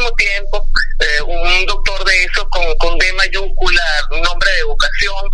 Muchísimo 0.00 0.10
tiempo. 0.16 0.66
Eh, 1.00 1.22
un 1.22 1.66
doctor 1.66 2.04
de 2.04 2.24
esos 2.24 2.44
con, 2.50 2.76
con 2.76 2.98
D 2.98 3.12
mayúscula, 3.14 3.82
un 4.10 4.26
hombre 4.26 4.52
de 4.52 4.62
vocación, 4.64 5.24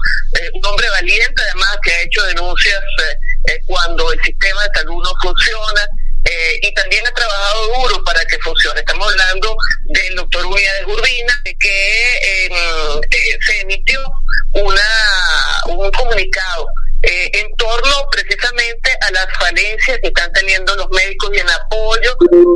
eh, 0.41 0.51
un 0.55 0.65
hombre 0.65 0.89
valiente 0.91 1.43
además 1.43 1.77
que 1.83 1.93
ha 1.93 2.03
hecho 2.03 2.23
denuncias 2.25 2.83
eh, 3.49 3.59
cuando 3.67 4.13
el 4.13 4.23
sistema 4.23 4.63
de 4.63 4.71
salud 4.75 5.03
no 5.03 5.13
funciona. 5.23 5.87
y 6.63 6.75
también 6.75 7.07
ha 7.07 7.15
trabajado 7.15 7.67
duro 7.69 8.03
para 8.05 8.25
que 8.25 8.37
funcione. 8.41 8.81
Estamos 8.81 9.13
hablando 9.13 9.57
del 9.87 10.15
doctor 10.17 10.45
Unidades 10.47 10.87
Urbina, 10.87 11.41
que 11.45 12.49
se 13.47 13.61
emitió 13.61 14.01
una, 14.55 14.83
un 15.67 15.91
comunicado 15.93 16.67
eh, 17.03 17.31
en 17.35 17.57
torno 17.57 18.09
precisamente 18.11 18.86
a 19.07 19.11
las 19.13 19.27
falencias 19.39 19.99
que 20.03 20.09
están 20.09 20.31
teniendo 20.33 20.75
los 20.77 20.89
médicos 20.91 21.31
y 21.35 21.39
en 21.39 21.49
apoyo 21.49 22.11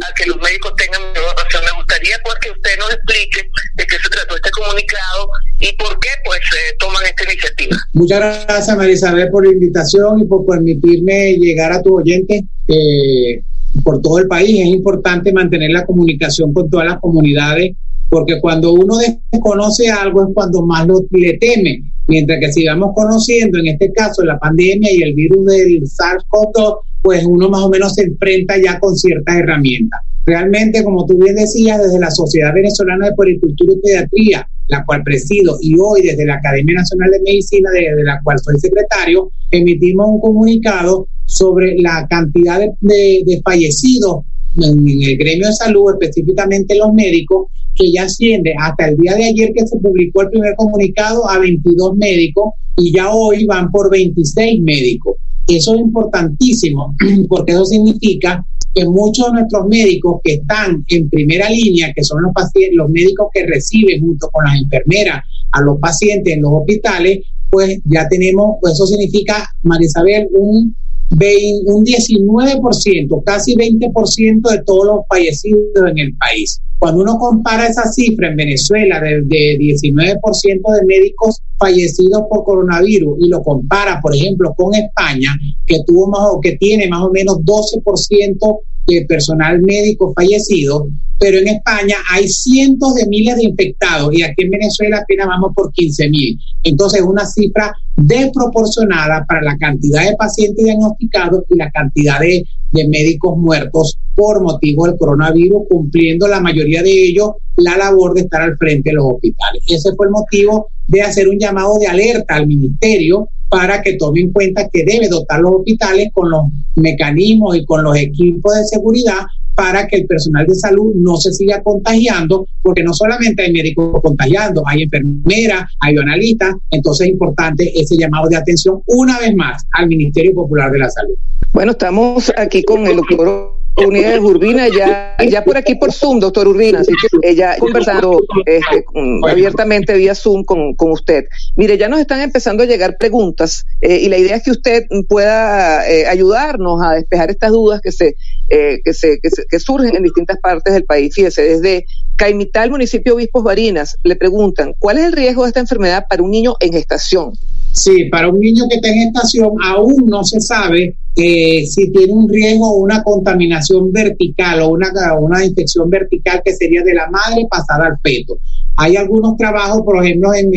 a 0.09 0.15
que 0.15 0.27
los 0.27 0.37
médicos 0.39 0.75
tengan 0.77 1.03
mejor 1.13 1.35
razón. 1.37 1.63
Me 1.65 1.77
gustaría 1.79 2.17
pues 2.25 2.37
que 2.43 2.51
usted 2.51 2.79
nos 2.79 2.91
explique 2.93 3.49
de 3.77 3.87
qué 3.87 3.97
se 3.99 4.09
trató 4.11 4.35
este 4.37 4.51
comunicado 4.51 5.31
y 5.61 5.73
por 5.77 5.99
qué 6.01 6.11
pues 6.25 6.41
eh, 6.41 6.75
toman 6.79 7.05
esta 7.07 7.25
iniciativa. 7.25 7.77
Muchas 7.93 8.19
gracias 8.47 8.77
María 8.77 8.95
Isabel 8.95 9.31
por 9.31 9.47
la 9.47 9.53
invitación 9.53 10.21
y 10.21 10.25
por 10.25 10.47
permitirme 10.47 11.35
llegar 11.35 11.73
a 11.73 11.83
tu 11.83 11.97
oyente. 11.97 12.45
Eh, 12.69 13.43
por 13.85 14.03
todo 14.03 14.19
el 14.19 14.27
país 14.27 14.51
es 14.61 14.67
importante 14.67 15.33
mantener 15.33 15.71
la 15.71 15.87
comunicación 15.87 16.53
con 16.53 16.69
todas 16.69 16.87
las 16.87 16.99
comunidades 16.99 17.73
porque 18.09 18.41
cuando 18.41 18.73
uno 18.73 18.99
desconoce 18.99 19.89
algo 19.89 20.25
es 20.25 20.29
cuando 20.35 20.67
más 20.67 20.87
lo, 20.87 21.01
le 21.11 21.39
teme 21.39 21.81
Mientras 22.11 22.41
que 22.41 22.53
sigamos 22.53 22.91
conociendo, 22.93 23.61
en 23.61 23.69
este 23.69 23.93
caso, 23.93 24.25
la 24.25 24.37
pandemia 24.37 24.93
y 24.93 25.01
el 25.01 25.15
virus 25.15 25.47
del 25.47 25.83
SARS-CoV-2, 25.83 26.79
pues 27.03 27.25
uno 27.25 27.49
más 27.49 27.63
o 27.63 27.71
menos 27.71 27.95
se 27.95 28.03
enfrenta 28.03 28.59
ya 28.59 28.81
con 28.81 28.97
ciertas 28.97 29.37
herramientas. 29.37 30.01
Realmente, 30.27 30.83
como 30.83 31.07
tú 31.07 31.17
bien 31.19 31.37
decías, 31.37 31.81
desde 31.81 32.01
la 32.01 32.11
Sociedad 32.11 32.53
Venezolana 32.53 33.07
de 33.07 33.15
Puericultura 33.15 33.75
y 33.75 33.81
Pediatría, 33.81 34.49
la 34.67 34.85
cual 34.85 35.05
presido, 35.05 35.57
y 35.61 35.77
hoy 35.79 36.03
desde 36.03 36.27
la 36.27 36.35
Academia 36.35 36.75
Nacional 36.75 37.13
de 37.13 37.21
Medicina, 37.21 37.71
de, 37.71 38.03
la 38.03 38.21
cual 38.25 38.41
soy 38.41 38.59
secretario, 38.59 39.31
emitimos 39.53 40.09
un 40.09 40.21
comunicado 40.21 41.07
sobre 41.27 41.77
la 41.79 42.09
cantidad 42.11 42.61
de, 42.81 43.41
fallecidos 43.45 44.25
en, 44.57 44.85
el 44.85 45.17
gremio 45.17 45.47
de 45.47 45.53
salud, 45.53 45.93
específicamente 45.93 46.77
los 46.77 46.93
médicos, 46.93 47.47
que 47.75 47.93
ya 47.93 48.05
asciende 48.05 48.55
hasta 48.59 48.89
el 48.89 48.97
día 48.97 49.15
de 49.15 49.25
ayer 49.25 49.53
que 49.55 49.67
se 49.67 49.79
publicó 49.79 50.23
el 50.23 50.31
primer 50.31 50.55
comunicado 50.57 51.29
a 51.29 51.39
22 51.39 51.97
médicos 51.97 52.55
y 52.77 52.93
ya 52.93 53.11
hoy 53.11 53.45
van 53.47 53.71
por 53.71 53.91
26 53.91 54.61
médicos. 54.63 55.15
Eso 55.47 55.75
es 55.75 55.81
importantísimo 55.81 56.95
porque 57.29 57.53
eso 57.53 57.65
significa 57.65 58.45
que 58.75 58.85
muchos 58.85 59.27
de 59.27 59.33
nuestros 59.33 59.67
médicos 59.67 60.21
que 60.23 60.35
están 60.35 60.85
en 60.89 61.11
primera 61.11 61.51
línea, 61.51 61.93
que 61.95 62.05
son 62.05 62.23
los 62.23 62.33
pacientes, 62.33 62.77
los 62.77 62.91
médicos 62.91 63.29
que 63.33 63.47
reciben 63.47 64.01
junto 64.01 64.29
con 64.31 64.45
las 64.45 64.61
enfermeras 64.61 65.25
a 65.51 65.61
los 65.63 65.79
pacientes 65.79 66.35
en 66.35 66.43
los 66.43 66.53
hospitales, 66.53 67.21
pues 67.51 67.81
ya 67.85 68.09
tenemos, 68.09 68.59
eso 68.71 68.87
significa, 68.87 69.49
Marisabel, 69.63 70.29
un 70.33 70.77
un 71.11 71.85
19%, 71.85 73.23
casi 73.25 73.55
20% 73.55 74.51
de 74.51 74.63
todos 74.65 74.87
los 74.87 75.01
fallecidos 75.09 75.91
en 75.91 75.99
el 75.99 76.17
país. 76.17 76.61
Cuando 76.79 77.03
uno 77.03 77.19
compara 77.19 77.67
esa 77.67 77.93
cifra 77.93 78.29
en 78.29 78.37
Venezuela 78.37 79.01
de, 79.01 79.23
19% 79.23 80.21
de 80.23 80.87
médicos 80.87 81.43
fallecidos 81.59 82.23
por 82.31 82.45
coronavirus 82.45 83.19
y 83.21 83.29
lo 83.29 83.43
compara, 83.43 84.01
por 84.01 84.15
ejemplo, 84.15 84.55
con 84.57 84.75
España, 84.75 85.37
que 85.67 85.81
tuvo 85.87 86.09
más 86.09 86.23
o 86.31 86.41
que 86.41 86.57
tiene 86.57 86.89
más 86.89 87.03
o 87.03 87.11
menos 87.11 87.39
12% 87.41 88.61
de 88.87 89.05
personal 89.07 89.61
médico 89.63 90.13
fallecido, 90.15 90.89
pero 91.19 91.39
en 91.39 91.49
España 91.49 91.97
hay 92.11 92.29
cientos 92.29 92.95
de 92.95 93.07
miles 93.07 93.37
de 93.37 93.45
infectados 93.45 94.13
y 94.13 94.23
aquí 94.23 94.45
en 94.45 94.51
Venezuela 94.51 95.01
apenas 95.03 95.27
vamos 95.27 95.53
por 95.55 95.71
15 95.73 96.09
mil. 96.09 96.39
Entonces, 96.63 97.03
una 97.03 97.27
cifra 97.27 97.75
desproporcionada 97.97 99.27
para 99.27 99.43
la 99.43 99.57
cantidad 99.59 100.09
de 100.09 100.17
pacientes 100.17 100.65
diagnosticados 100.65 101.45
y 101.51 101.57
la 101.57 101.71
cantidad 101.71 102.19
de, 102.21 102.45
de 102.73 102.89
médicos 102.89 103.37
muertos 103.37 103.99
por 104.15 104.43
motivo 104.43 104.87
del 104.87 104.97
coronavirus, 104.97 105.63
cumpliendo 105.69 106.27
la 106.27 106.41
mayoría 106.41 106.83
de 106.83 106.91
ellos 106.91 107.33
la 107.57 107.77
labor 107.77 108.15
de 108.15 108.23
estar 108.23 108.41
al 108.41 108.57
frente 108.57 108.91
de 108.91 108.97
los 108.97 109.05
hospitales. 109.05 109.63
Ese 109.69 109.95
fue 109.95 110.07
el 110.07 110.13
motivo 110.13 110.69
de 110.87 111.03
hacer 111.03 111.29
un 111.29 111.39
llamado 111.39 111.79
de 111.79 111.87
alerta 111.87 112.37
al 112.37 112.47
ministerio 112.47 113.29
para 113.51 113.83
que 113.83 113.95
tome 113.95 114.21
en 114.21 114.33
cuenta 114.33 114.69
que 114.73 114.85
debe 114.85 115.09
dotar 115.09 115.41
los 115.41 115.57
hospitales 115.57 116.09
con 116.15 116.31
los 116.31 116.45
mecanismos 116.77 117.57
y 117.57 117.65
con 117.67 117.83
los 117.83 117.97
equipos 117.97 118.55
de 118.55 118.65
seguridad 118.65 119.27
para 119.55 119.87
que 119.87 119.97
el 119.97 120.07
personal 120.07 120.47
de 120.47 120.55
salud 120.55 120.95
no 120.95 121.17
se 121.17 121.33
siga 121.33 121.63
contagiando, 121.63 122.47
porque 122.63 122.83
no 122.83 122.95
solamente 122.95 123.43
hay 123.43 123.53
médicos 123.53 124.01
contagiando, 124.01 124.63
hay 124.67 124.85
enfermeras, 124.85 125.65
hay 125.81 125.97
analistas, 125.99 126.55
entonces 126.71 127.09
es 127.09 127.13
importante 127.13 127.71
ese 127.79 127.97
llamado 127.99 128.29
de 128.29 128.37
atención 128.37 128.81
una 128.87 129.19
vez 129.19 129.35
más 129.35 129.67
al 129.73 129.89
Ministerio 129.89 130.33
Popular 130.33 130.71
de 130.71 130.79
la 130.79 130.89
Salud. 130.89 131.15
Bueno, 131.53 131.73
estamos 131.73 132.33
aquí 132.39 132.63
con 132.63 132.87
el 132.87 132.97
doctor 132.97 133.60
Unidades 133.77 134.21
Urbina, 134.21 134.69
ya, 134.69 135.17
ya 135.27 135.45
por 135.45 135.57
aquí 135.57 135.75
por 135.75 135.93
Zoom, 135.93 136.21
doctor 136.21 136.47
Urbina, 136.47 136.81
así 136.81 136.93
que 136.93 137.31
ella 137.31 137.57
conversando 137.59 138.21
este, 138.45 138.85
abiertamente 139.29 139.95
vía 139.95 140.15
Zoom 140.15 140.45
con, 140.45 140.75
con, 140.75 140.91
usted. 140.93 141.25
Mire, 141.57 141.79
ya 141.79 141.89
nos 141.89 142.01
están 142.01 142.21
empezando 142.21 142.63
a 142.63 142.67
llegar 142.67 142.97
preguntas 142.99 143.65
eh, 143.81 144.01
y 144.03 144.09
la 144.09 144.19
idea 144.19 144.37
es 144.37 144.43
que 144.43 144.51
usted 144.51 144.85
pueda 145.09 145.89
eh, 145.89 146.07
ayudarnos 146.07 146.83
a 146.83 146.93
despejar 146.93 147.31
estas 147.31 147.53
dudas 147.53 147.81
que 147.81 147.93
se, 147.93 148.17
eh, 148.51 148.81
que, 148.85 148.93
se, 148.93 149.19
que, 149.21 149.31
que, 149.49 149.59
surgen 149.61 149.97
en 149.97 150.03
distintas 150.03 150.39
partes 150.41 150.75
del 150.75 150.85
país. 150.85 151.15
Fíjese, 151.15 151.43
desde 151.43 151.87
Caimital, 152.17 152.71
municipio 152.71 153.15
Obispos 153.15 153.43
Barinas, 153.43 153.97
le 154.03 154.17
preguntan, 154.17 154.75
¿cuál 154.79 154.99
es 154.99 155.05
el 155.05 155.13
riesgo 155.13 155.45
de 155.45 155.49
esta 155.49 155.61
enfermedad 155.61 156.05
para 156.09 156.23
un 156.23 156.31
niño 156.31 156.55
en 156.61 156.73
gestación? 156.73 157.33
Sí, 157.73 158.07
para 158.11 158.29
un 158.29 158.41
niño 158.41 158.65
que 158.69 158.77
está 158.77 158.89
en 158.89 159.09
estación 159.09 159.53
aún 159.63 160.07
no 160.07 160.25
se 160.25 160.41
sabe 160.41 160.97
eh, 161.17 161.67
si 161.67 161.91
tiene 161.91 162.13
un 162.13 162.29
riesgo 162.29 162.71
o 162.71 162.79
una 162.79 163.03
contaminación 163.03 163.93
vertical 163.93 164.61
o 164.61 164.71
una, 164.71 164.91
una 165.19 165.45
infección 165.45 165.91
vertical 165.91 166.41
que 166.45 166.55
sería 166.55 166.83
de 166.83 166.95
la 166.95 167.11
madre 167.11 167.47
pasada 167.51 167.87
al 167.87 167.99
feto. 168.01 168.39
Hay 168.77 168.97
algunos 168.97 169.37
trabajos, 169.37 169.83
por 169.83 170.03
ejemplo, 170.05 170.33
en, 170.35 170.51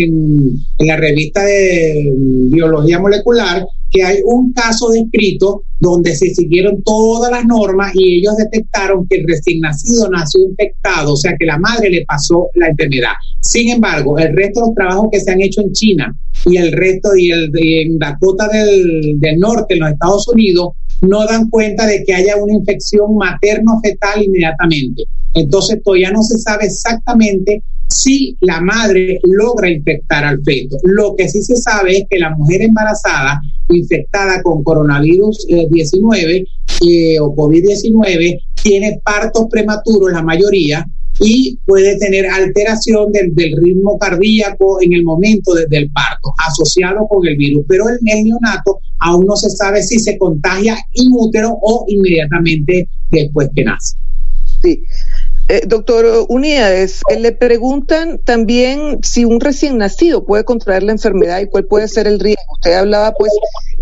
la 0.80 0.98
revista 0.98 1.44
de 1.44 2.12
biología 2.52 3.00
molecular, 3.00 3.66
que 3.92 4.04
hay 4.04 4.18
un 4.26 4.54
caso 4.54 4.90
descrito 4.90 5.64
donde 5.80 6.16
se 6.16 6.34
siguieron 6.34 6.82
todas 6.84 7.32
las 7.32 7.46
normas 7.46 7.92
y 7.94 8.20
ellos 8.20 8.36
detectaron 8.38 9.06
que 9.08 9.18
el 9.18 9.28
recién 9.28 9.60
nacido 9.60 10.10
nació 10.10 10.42
infectado, 10.48 11.14
o 11.14 11.18
sea 11.18 11.36
que 11.38 11.46
la 11.46 11.60
madre 11.60 11.90
le 11.90 12.06
pasó 12.06 12.48
la 12.56 12.70
enfermedad. 12.70 13.12
Sin 13.40 13.70
embargo, 13.70 14.18
el 14.18 14.36
resto 14.36 14.62
de 14.62 14.68
los 14.68 14.76
trabajos 14.76 15.10
que 15.12 15.20
se 15.20 15.32
han 15.32 15.42
hecho 15.42 15.62
en 15.62 15.74
China 15.74 16.16
y 16.46 16.58
el 16.58 16.72
resto 16.72 17.16
y 17.16 17.32
el, 17.32 17.52
en 17.54 18.00
Dakota 18.00 18.48
del 18.48 19.38
Norte, 19.38 19.76
en 19.76 19.82
los 19.82 19.92
Estados 19.92 20.28
Unidos, 20.28 20.70
no 21.04 21.26
dan 21.26 21.50
cuenta 21.50 21.86
de 21.86 22.04
que 22.04 22.14
haya 22.14 22.36
una 22.38 22.54
infección 22.54 23.16
materno-fetal 23.16 24.24
inmediatamente. 24.24 25.04
Entonces 25.34 25.82
todavía 25.84 26.12
no 26.12 26.22
se 26.24 26.38
sabe 26.38 26.66
exactamente 26.66 27.64
si 27.88 28.36
la 28.42 28.62
madre 28.62 29.20
logra 29.24 29.70
infectar 29.70 30.24
al 30.24 30.42
feto. 30.44 30.78
Lo 30.84 31.16
que 31.16 31.28
sí 31.30 31.42
se 31.42 31.56
sabe 31.56 31.98
es 31.98 32.04
que 32.10 32.20
la 32.20 32.36
mujer 32.36 32.62
embarazada 32.62 33.42
infectada 33.70 34.42
con 34.42 34.64
coronavirus 34.64 35.48
19 35.70 36.36
eh, 36.36 36.46
eh, 36.82 37.20
o 37.20 37.36
COVID-19 37.36 38.40
tiene 38.62 39.00
partos 39.04 39.48
prematuros, 39.50 40.12
la 40.12 40.24
mayoría, 40.24 40.88
y 41.20 41.58
puede 41.66 41.98
tener 41.98 42.26
alteración 42.28 43.12
del, 43.12 43.34
ritmo 43.36 43.98
cardíaco 43.98 44.82
en 44.82 44.94
el 44.94 45.04
momento 45.04 45.54
del 45.54 45.92
parto, 45.92 46.34
asociado 46.48 47.08
con 47.08 47.26
el 47.28 47.36
virus. 47.36 47.66
Pero 47.68 47.88
el, 47.90 48.00
el 48.06 48.24
neonato 48.26 48.80
aún 49.00 49.26
no 49.26 49.36
se 49.36 49.50
sabe 49.50 49.84
si 49.84 50.00
se 50.00 50.18
contagia 50.18 50.78
inútero 50.94 51.58
o 51.62 51.86
inmediatamente 51.88 52.88
después 53.12 53.50
que 53.56 53.64
nace. 53.64 53.96
Sí. 54.62 54.84
Eh, 55.50 55.62
doctor 55.68 56.26
Unidades, 56.30 57.02
eh, 57.10 57.20
le 57.20 57.34
preguntan 57.34 58.18
también 58.24 59.00
si 59.04 59.26
un 59.26 59.42
recién 59.42 59.78
nacido 59.78 60.26
puede 60.26 60.46
contraer 60.46 60.84
la 60.84 60.94
enfermedad 60.94 61.42
y 61.42 61.48
cuál 61.48 61.66
puede 61.66 61.90
ser 61.90 62.08
el 62.08 62.22
riesgo. 62.22 62.54
Usted 62.54 62.74
hablaba 62.74 63.14
pues 63.14 63.32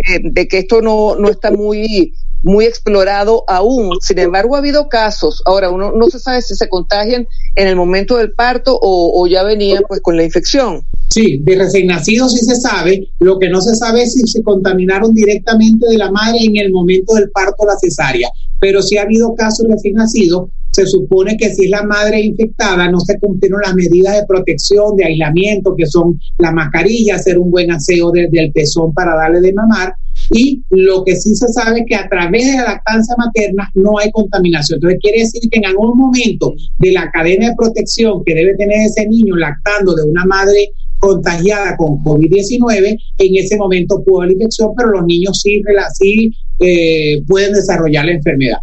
eh, 0.09 0.19
de 0.23 0.47
que 0.47 0.57
esto 0.57 0.81
no, 0.81 1.15
no 1.15 1.29
está 1.29 1.51
muy 1.51 2.15
muy 2.43 2.65
explorado 2.65 3.43
aún. 3.47 3.97
Sin 4.01 4.19
embargo, 4.19 4.55
ha 4.55 4.59
habido 4.59 4.89
casos. 4.89 5.41
Ahora, 5.45 5.69
uno 5.69 5.91
no 5.91 6.09
se 6.09 6.19
sabe 6.19 6.41
si 6.41 6.55
se 6.55 6.69
contagian 6.69 7.27
en 7.55 7.67
el 7.67 7.75
momento 7.75 8.17
del 8.17 8.33
parto 8.33 8.77
o, 8.81 9.27
ya 9.27 9.43
venían 9.43 9.83
pues 9.87 10.01
con 10.01 10.17
la 10.17 10.23
infección. 10.23 10.81
Sí, 11.09 11.39
de 11.43 11.55
recién 11.55 11.87
nacidos 11.87 12.33
sí 12.33 12.39
se 12.45 12.55
sabe, 12.55 13.09
lo 13.19 13.37
que 13.37 13.49
no 13.49 13.59
se 13.59 13.75
sabe 13.75 14.03
es 14.03 14.13
si 14.13 14.25
se 14.27 14.41
contaminaron 14.43 15.13
directamente 15.13 15.85
de 15.89 15.97
la 15.97 16.09
madre 16.09 16.39
en 16.41 16.55
el 16.55 16.71
momento 16.71 17.15
del 17.15 17.29
parto 17.31 17.65
la 17.65 17.77
cesárea, 17.77 18.29
pero 18.61 18.81
sí 18.81 18.97
ha 18.97 19.01
habido 19.01 19.35
casos 19.35 19.67
recién 19.67 19.95
nacidos, 19.95 20.47
se 20.71 20.85
supone 20.87 21.35
que 21.35 21.53
si 21.53 21.65
es 21.65 21.69
la 21.69 21.83
madre 21.83 22.21
infectada 22.21 22.89
no 22.89 23.01
se 23.01 23.19
cumplieron 23.19 23.59
las 23.61 23.75
medidas 23.75 24.15
de 24.15 24.25
protección, 24.25 24.95
de 24.95 25.05
aislamiento, 25.05 25.75
que 25.75 25.85
son 25.85 26.17
la 26.37 26.51
mascarilla, 26.51 27.15
hacer 27.15 27.37
un 27.37 27.51
buen 27.51 27.71
aseo 27.71 28.11
del 28.11 28.51
pezón 28.53 28.93
para 28.93 29.15
darle 29.15 29.41
de 29.41 29.51
mamar, 29.51 29.93
y 30.29 30.61
lo 30.69 31.03
que 31.03 31.15
sí 31.15 31.35
se 31.35 31.47
sabe 31.47 31.79
es 31.79 31.85
que 31.87 31.95
a 31.95 32.07
través 32.07 32.45
de 32.45 32.57
la 32.57 32.63
lactancia 32.63 33.15
materna 33.17 33.69
no 33.75 33.97
hay 33.99 34.11
contaminación. 34.11 34.77
Entonces 34.77 34.99
quiere 35.01 35.19
decir 35.19 35.41
que 35.49 35.59
en 35.59 35.65
algún 35.65 35.97
momento 35.97 36.53
de 36.79 36.91
la 36.91 37.09
cadena 37.11 37.49
de 37.49 37.55
protección 37.55 38.23
que 38.25 38.35
debe 38.35 38.55
tener 38.55 38.85
ese 38.85 39.07
niño 39.07 39.35
lactando 39.35 39.95
de 39.95 40.03
una 40.03 40.25
madre 40.25 40.71
contagiada 40.99 41.75
con 41.77 41.97
COVID-19, 42.03 42.97
en 43.17 43.35
ese 43.35 43.57
momento 43.57 44.03
pudo 44.03 44.23
la 44.25 44.33
infección, 44.33 44.69
pero 44.77 44.91
los 44.91 45.05
niños 45.05 45.41
sí, 45.41 45.61
sí 45.97 46.31
eh, 46.59 47.23
pueden 47.27 47.53
desarrollar 47.53 48.05
la 48.05 48.11
enfermedad. 48.11 48.57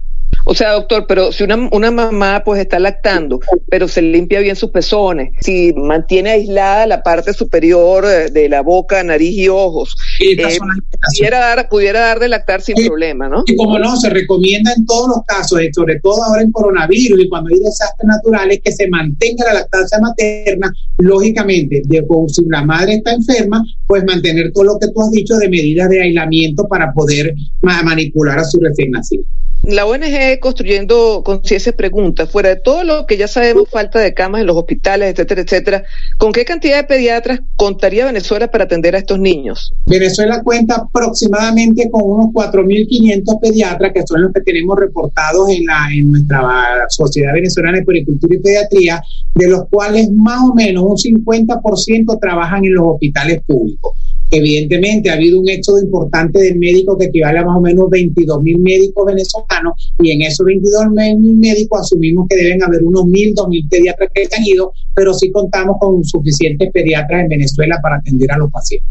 O 0.50 0.54
sea, 0.54 0.72
doctor, 0.72 1.04
pero 1.06 1.30
si 1.30 1.44
una, 1.44 1.68
una 1.72 1.90
mamá 1.90 2.42
pues 2.42 2.58
está 2.58 2.78
lactando, 2.78 3.38
pero 3.68 3.86
se 3.86 4.00
limpia 4.00 4.40
bien 4.40 4.56
sus 4.56 4.70
pezones, 4.70 5.30
si 5.42 5.74
mantiene 5.74 6.30
aislada 6.30 6.86
la 6.86 7.02
parte 7.02 7.34
superior 7.34 8.06
de 8.06 8.48
la 8.48 8.62
boca, 8.62 9.02
nariz 9.02 9.36
y 9.36 9.48
ojos, 9.48 9.94
eh, 10.22 10.38
pudiera, 10.38 11.38
dar, 11.38 11.68
pudiera 11.68 12.00
dar 12.00 12.18
de 12.18 12.28
lactar 12.28 12.62
sin 12.62 12.76
problema, 12.86 13.28
¿no? 13.28 13.42
Y 13.44 13.56
como 13.56 13.78
no, 13.78 13.94
se 13.98 14.08
recomienda 14.08 14.72
en 14.74 14.86
todos 14.86 15.08
los 15.08 15.26
casos, 15.26 15.60
eh, 15.60 15.68
sobre 15.70 16.00
todo 16.00 16.24
ahora 16.24 16.40
en 16.40 16.50
coronavirus 16.50 17.20
y 17.20 17.28
cuando 17.28 17.50
hay 17.52 17.60
desastres 17.60 18.06
naturales, 18.06 18.60
que 18.64 18.72
se 18.72 18.88
mantenga 18.88 19.44
la 19.44 19.52
lactancia 19.52 19.98
materna, 20.00 20.72
lógicamente, 20.96 21.82
de, 21.84 22.06
si 22.28 22.44
la 22.46 22.64
madre 22.64 22.94
está 22.94 23.12
enferma, 23.12 23.62
pues 23.86 24.02
mantener 24.04 24.50
todo 24.54 24.64
lo 24.64 24.78
que 24.78 24.88
tú 24.88 25.02
has 25.02 25.10
dicho 25.10 25.36
de 25.36 25.50
medidas 25.50 25.90
de 25.90 26.00
aislamiento 26.00 26.66
para 26.68 26.90
poder 26.94 27.34
manipular 27.60 28.38
a 28.38 28.44
su 28.44 28.58
recién 28.60 28.92
nacido 28.92 29.24
la 29.64 29.86
ONG 29.86 30.40
construyendo 30.40 31.22
conciencia 31.24 31.72
pregunta, 31.72 32.26
fuera 32.26 32.50
de 32.50 32.56
todo 32.56 32.84
lo 32.84 33.06
que 33.06 33.16
ya 33.16 33.28
sabemos, 33.28 33.68
falta 33.68 33.98
de 33.98 34.14
camas 34.14 34.40
en 34.40 34.46
los 34.46 34.56
hospitales, 34.56 35.12
etcétera, 35.12 35.42
etcétera, 35.42 35.82
¿con 36.16 36.32
qué 36.32 36.44
cantidad 36.44 36.78
de 36.78 36.84
pediatras 36.84 37.40
contaría 37.56 38.06
Venezuela 38.06 38.50
para 38.50 38.64
atender 38.64 38.94
a 38.94 38.98
estos 38.98 39.18
niños? 39.18 39.72
Venezuela 39.86 40.42
cuenta 40.42 40.76
aproximadamente 40.76 41.90
con 41.90 42.02
unos 42.04 42.26
4.500 42.32 43.40
pediatras, 43.40 43.92
que 43.92 44.06
son 44.06 44.22
los 44.22 44.32
que 44.32 44.40
tenemos 44.40 44.78
reportados 44.78 45.50
en, 45.50 45.66
la, 45.66 45.88
en 45.92 46.12
nuestra 46.12 46.86
Sociedad 46.88 47.34
Venezolana 47.34 47.78
de 47.78 47.84
Pericultura 47.84 48.34
y 48.34 48.38
Pediatría, 48.38 49.02
de 49.34 49.48
los 49.48 49.68
cuales 49.68 50.10
más 50.12 50.40
o 50.50 50.54
menos 50.54 50.84
un 50.84 50.96
50% 50.96 52.18
trabajan 52.20 52.64
en 52.64 52.74
los 52.74 52.86
hospitales 52.86 53.42
públicos. 53.46 53.92
Evidentemente 54.30 55.08
ha 55.08 55.14
habido 55.14 55.40
un 55.40 55.48
éxodo 55.48 55.80
importante 55.80 56.38
de 56.38 56.54
médicos 56.54 56.98
que 56.98 57.06
equivale 57.06 57.38
a 57.38 57.46
más 57.46 57.56
o 57.56 57.60
menos 57.60 57.88
22 57.88 58.42
mil 58.42 58.58
médicos 58.58 59.06
venezolanos 59.06 59.94
y 60.00 60.10
en 60.10 60.22
esos 60.22 60.44
22 60.44 60.90
mil 61.18 61.36
médicos 61.36 61.80
asumimos 61.80 62.26
que 62.28 62.36
deben 62.36 62.62
haber 62.62 62.82
unos 62.82 63.06
mil, 63.06 63.32
dos 63.34 63.48
mil 63.48 63.66
pediatras 63.68 64.10
que 64.12 64.28
han 64.30 64.44
ido, 64.44 64.72
pero 64.94 65.14
sí 65.14 65.30
contamos 65.30 65.76
con 65.80 66.04
suficientes 66.04 66.70
pediatras 66.72 67.22
en 67.22 67.28
Venezuela 67.28 67.78
para 67.82 67.96
atender 67.96 68.30
a 68.32 68.38
los 68.38 68.50
pacientes. 68.50 68.88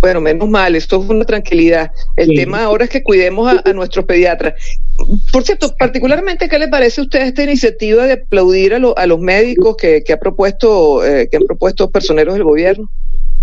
Bueno, 0.00 0.22
menos 0.22 0.48
mal, 0.48 0.74
esto 0.76 1.02
es 1.02 1.10
una 1.10 1.26
tranquilidad. 1.26 1.90
El 2.16 2.34
tema 2.34 2.64
ahora 2.64 2.84
es 2.84 2.90
que 2.90 3.02
cuidemos 3.02 3.52
a, 3.62 3.72
nuestros 3.74 4.06
pediatras. 4.06 4.54
Por 5.30 5.44
cierto, 5.44 5.74
particularmente, 5.78 6.48
¿qué 6.48 6.58
le 6.58 6.68
parece 6.68 7.02
a 7.02 7.04
usted 7.04 7.20
esta 7.20 7.42
iniciativa 7.42 8.06
de 8.06 8.14
aplaudir 8.14 8.72
a, 8.72 8.78
a 8.96 9.06
los 9.06 9.20
médicos 9.20 9.76
que, 9.76 10.02
que 10.02 10.14
ha 10.14 10.18
propuesto, 10.18 11.04
eh, 11.04 11.28
que 11.30 11.36
han 11.36 11.42
propuesto 11.42 11.90
personeros 11.90 12.32
del 12.32 12.44
gobierno? 12.44 12.88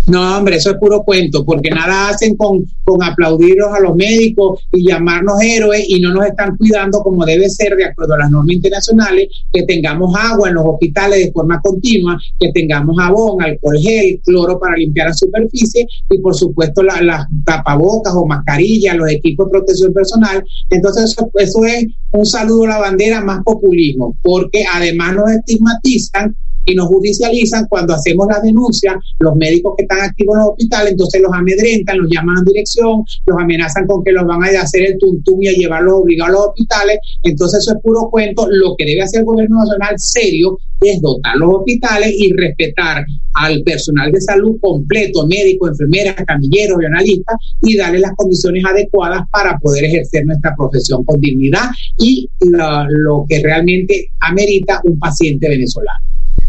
No, 0.08 0.38
hombre, 0.38 0.56
eso 0.56 0.70
es 0.70 0.78
puro 0.78 1.02
cuento, 1.02 1.44
porque 1.44 1.68
nada 1.68 2.08
hacen 2.08 2.34
con, 2.34 2.64
con 2.82 3.02
aplaudirlos 3.02 3.74
a 3.74 3.80
los 3.80 3.94
médicos 3.94 4.66
y 4.72 4.88
llamarnos 4.88 5.34
héroes 5.42 5.84
y 5.86 6.00
no 6.00 6.14
nos 6.14 6.24
están 6.24 6.56
cuidando 6.56 7.02
como 7.02 7.26
debe 7.26 7.50
ser 7.50 7.76
de 7.76 7.84
acuerdo 7.84 8.14
a 8.14 8.18
las 8.18 8.30
normas 8.30 8.54
internacionales, 8.54 9.28
que 9.52 9.64
tengamos 9.64 10.14
agua 10.18 10.48
en 10.48 10.54
los 10.54 10.64
hospitales 10.66 11.26
de 11.26 11.32
forma 11.32 11.60
continua, 11.60 12.18
que 12.40 12.50
tengamos 12.52 12.96
jabón, 12.96 13.42
alcohol 13.42 13.76
gel, 13.78 14.18
cloro 14.24 14.58
para 14.58 14.76
limpiar 14.76 15.08
la 15.08 15.14
superficie 15.14 15.86
y 16.08 16.18
por 16.20 16.34
supuesto 16.34 16.82
las 16.82 17.26
tapabocas 17.44 18.14
o 18.14 18.24
mascarillas, 18.24 18.96
los 18.96 19.10
equipos 19.10 19.46
de 19.46 19.50
protección 19.50 19.92
personal. 19.92 20.42
Entonces 20.70 21.12
eso, 21.12 21.30
eso 21.34 21.64
es 21.66 21.86
un 22.12 22.24
saludo 22.24 22.64
a 22.64 22.68
la 22.68 22.78
bandera 22.78 23.20
más 23.20 23.42
populismo, 23.44 24.16
porque 24.22 24.64
además 24.72 25.16
nos 25.16 25.30
estigmatizan 25.32 26.34
y 26.68 26.74
nos 26.74 26.88
judicializan 26.88 27.66
cuando 27.68 27.94
hacemos 27.94 28.26
la 28.30 28.40
denuncia, 28.40 28.98
los 29.18 29.34
médicos 29.36 29.74
que 29.76 29.84
están 29.84 30.00
activos 30.00 30.36
en 30.36 30.40
los 30.40 30.50
hospitales, 30.50 30.92
entonces 30.92 31.22
los 31.22 31.32
amedrentan, 31.32 31.98
los 31.98 32.10
llaman 32.10 32.38
a 32.38 32.42
dirección, 32.42 33.02
los 33.26 33.38
amenazan 33.38 33.86
con 33.86 34.04
que 34.04 34.12
los 34.12 34.26
van 34.26 34.44
a 34.44 34.60
hacer 34.60 34.82
el 34.86 34.98
tuntum 34.98 35.42
y 35.42 35.48
a 35.48 35.52
llevarlos 35.52 35.94
obligados 35.94 36.28
a 36.28 36.32
los 36.32 36.46
hospitales, 36.48 36.98
entonces 37.22 37.60
eso 37.60 37.72
es 37.74 37.82
puro 37.82 38.08
cuento, 38.10 38.46
lo 38.50 38.74
que 38.76 38.84
debe 38.84 39.02
hacer 39.02 39.20
el 39.20 39.26
gobierno 39.26 39.58
nacional 39.60 39.94
serio 39.96 40.58
es 40.80 41.00
dotar 41.00 41.36
los 41.36 41.54
hospitales 41.54 42.12
y 42.16 42.32
respetar 42.34 43.04
al 43.34 43.62
personal 43.62 44.12
de 44.12 44.20
salud 44.20 44.56
completo, 44.60 45.26
médicos, 45.26 45.70
enfermeras, 45.70 46.16
camilleros, 46.26 46.78
analistas, 46.84 47.36
y 47.62 47.76
darle 47.76 48.00
las 48.00 48.12
condiciones 48.16 48.64
adecuadas 48.64 49.22
para 49.30 49.58
poder 49.58 49.84
ejercer 49.84 50.26
nuestra 50.26 50.54
profesión 50.56 51.04
con 51.04 51.20
dignidad 51.20 51.70
y 51.98 52.28
lo 52.40 53.24
que 53.28 53.42
realmente 53.42 54.10
amerita 54.20 54.80
un 54.84 54.98
paciente 54.98 55.48
venezolano. 55.48 56.00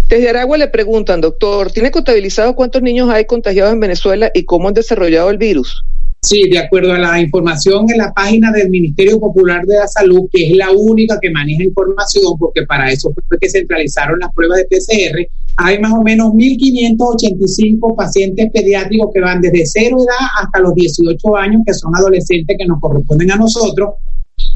Desde 0.09 0.27
Aragua 0.27 0.57
le 0.57 0.67
preguntan, 0.67 1.21
doctor, 1.21 1.71
¿tiene 1.71 1.91
contabilizado 1.91 2.55
cuántos 2.55 2.81
niños 2.81 3.11
hay 3.11 3.25
contagiados 3.25 3.73
en 3.73 3.79
Venezuela 3.79 4.31
y 4.33 4.43
cómo 4.43 4.67
han 4.67 4.73
desarrollado 4.73 5.29
el 5.29 5.37
virus? 5.37 5.83
Sí, 6.23 6.49
de 6.49 6.57
acuerdo 6.57 6.93
a 6.93 6.97
la 6.97 7.21
información 7.21 7.85
en 7.91 7.99
la 7.99 8.11
página 8.11 8.51
del 8.51 8.71
Ministerio 8.71 9.19
Popular 9.19 9.63
de 9.67 9.77
la 9.77 9.87
Salud, 9.87 10.27
que 10.33 10.47
es 10.47 10.57
la 10.57 10.71
única 10.71 11.19
que 11.21 11.29
maneja 11.29 11.63
información, 11.63 12.39
porque 12.39 12.63
para 12.63 12.91
eso 12.91 13.13
fue 13.13 13.37
que 13.39 13.51
centralizaron 13.51 14.17
las 14.19 14.33
pruebas 14.33 14.57
de 14.57 14.65
PCR, 14.65 15.27
hay 15.57 15.77
más 15.77 15.93
o 15.93 16.01
menos 16.01 16.29
1.585 16.33 17.95
pacientes 17.95 18.49
pediátricos 18.51 19.11
que 19.13 19.21
van 19.21 19.41
desde 19.41 19.63
cero 19.67 19.97
edad 19.99 20.27
hasta 20.41 20.59
los 20.59 20.73
18 20.73 21.35
años, 21.37 21.61
que 21.67 21.73
son 21.75 21.95
adolescentes 21.95 22.57
que 22.57 22.65
nos 22.65 22.81
corresponden 22.81 23.31
a 23.31 23.35
nosotros, 23.35 23.89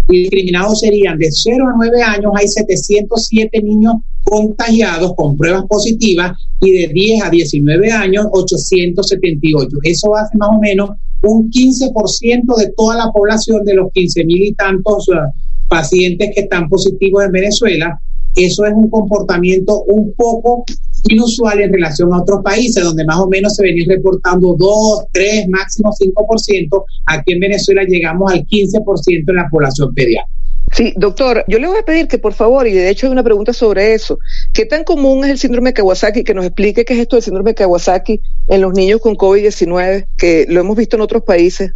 discriminados 0.07 0.79
serían 0.79 1.17
de 1.17 1.31
0 1.31 1.65
a 1.67 1.73
9 1.77 2.03
años, 2.03 2.31
hay 2.35 2.47
707 2.47 3.61
niños 3.61 3.95
contagiados 4.23 5.13
con 5.15 5.37
pruebas 5.37 5.65
positivas 5.67 6.37
y 6.61 6.71
de 6.71 6.87
10 6.93 7.23
a 7.23 7.29
19 7.29 7.91
años 7.91 8.25
878. 8.31 9.77
Eso 9.83 10.15
hace 10.15 10.37
más 10.37 10.49
o 10.49 10.59
menos 10.59 10.91
un 11.21 11.49
15% 11.49 12.57
de 12.57 12.73
toda 12.75 12.97
la 12.97 13.11
población 13.11 13.63
de 13.65 13.75
los 13.75 13.91
15 13.93 14.25
mil 14.25 14.43
y 14.43 14.53
tantos 14.53 15.07
uh, 15.09 15.31
pacientes 15.69 16.31
que 16.35 16.41
están 16.41 16.69
positivos 16.69 17.23
en 17.23 17.31
Venezuela. 17.31 17.99
Eso 18.35 18.65
es 18.65 18.73
un 18.73 18.89
comportamiento 18.89 19.83
un 19.83 20.13
poco 20.13 20.65
inusual 21.09 21.61
en 21.61 21.73
relación 21.73 22.13
a 22.13 22.21
otros 22.21 22.41
países, 22.43 22.83
donde 22.83 23.05
más 23.05 23.19
o 23.19 23.27
menos 23.27 23.55
se 23.55 23.63
venía 23.63 23.85
reportando 23.87 24.55
2, 24.57 25.05
3, 25.11 25.47
máximo 25.49 25.91
5%. 25.91 26.83
Aquí 27.07 27.33
en 27.33 27.39
Venezuela 27.39 27.83
llegamos 27.83 28.31
al 28.31 28.45
15% 28.45 29.23
en 29.27 29.35
la 29.35 29.47
población 29.49 29.93
pediátrica. 29.93 30.29
Sí, 30.71 30.91
doctor, 30.97 31.45
yo 31.47 31.59
le 31.59 31.67
voy 31.67 31.77
a 31.77 31.85
pedir 31.85 32.07
que 32.07 32.17
por 32.17 32.33
favor, 32.33 32.65
y 32.65 32.71
de 32.71 32.89
hecho 32.89 33.05
hay 33.05 33.11
una 33.11 33.21
pregunta 33.21 33.53
sobre 33.53 33.93
eso, 33.93 34.17
¿qué 34.53 34.65
tan 34.65 34.83
común 34.83 35.23
es 35.23 35.29
el 35.29 35.37
síndrome 35.37 35.69
de 35.69 35.75
Kawasaki? 35.75 36.23
Que 36.23 36.33
nos 36.33 36.45
explique 36.45 36.83
qué 36.83 36.93
es 36.93 36.99
esto 36.99 37.15
del 37.15 37.23
síndrome 37.23 37.51
de 37.51 37.55
Kawasaki 37.55 38.21
en 38.47 38.61
los 38.61 38.73
niños 38.73 38.99
con 38.99 39.15
COVID-19, 39.15 40.07
que 40.17 40.47
lo 40.49 40.61
hemos 40.61 40.75
visto 40.75 40.95
en 40.95 41.03
otros 41.03 41.21
países. 41.23 41.73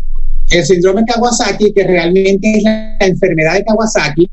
El 0.50 0.66
síndrome 0.66 1.04
Kawasaki, 1.06 1.74
que 1.74 1.84
realmente 1.84 2.58
es 2.58 2.64
la 2.64 2.98
enfermedad 3.02 3.56
de 3.56 3.66
Kawasaki, 3.66 4.30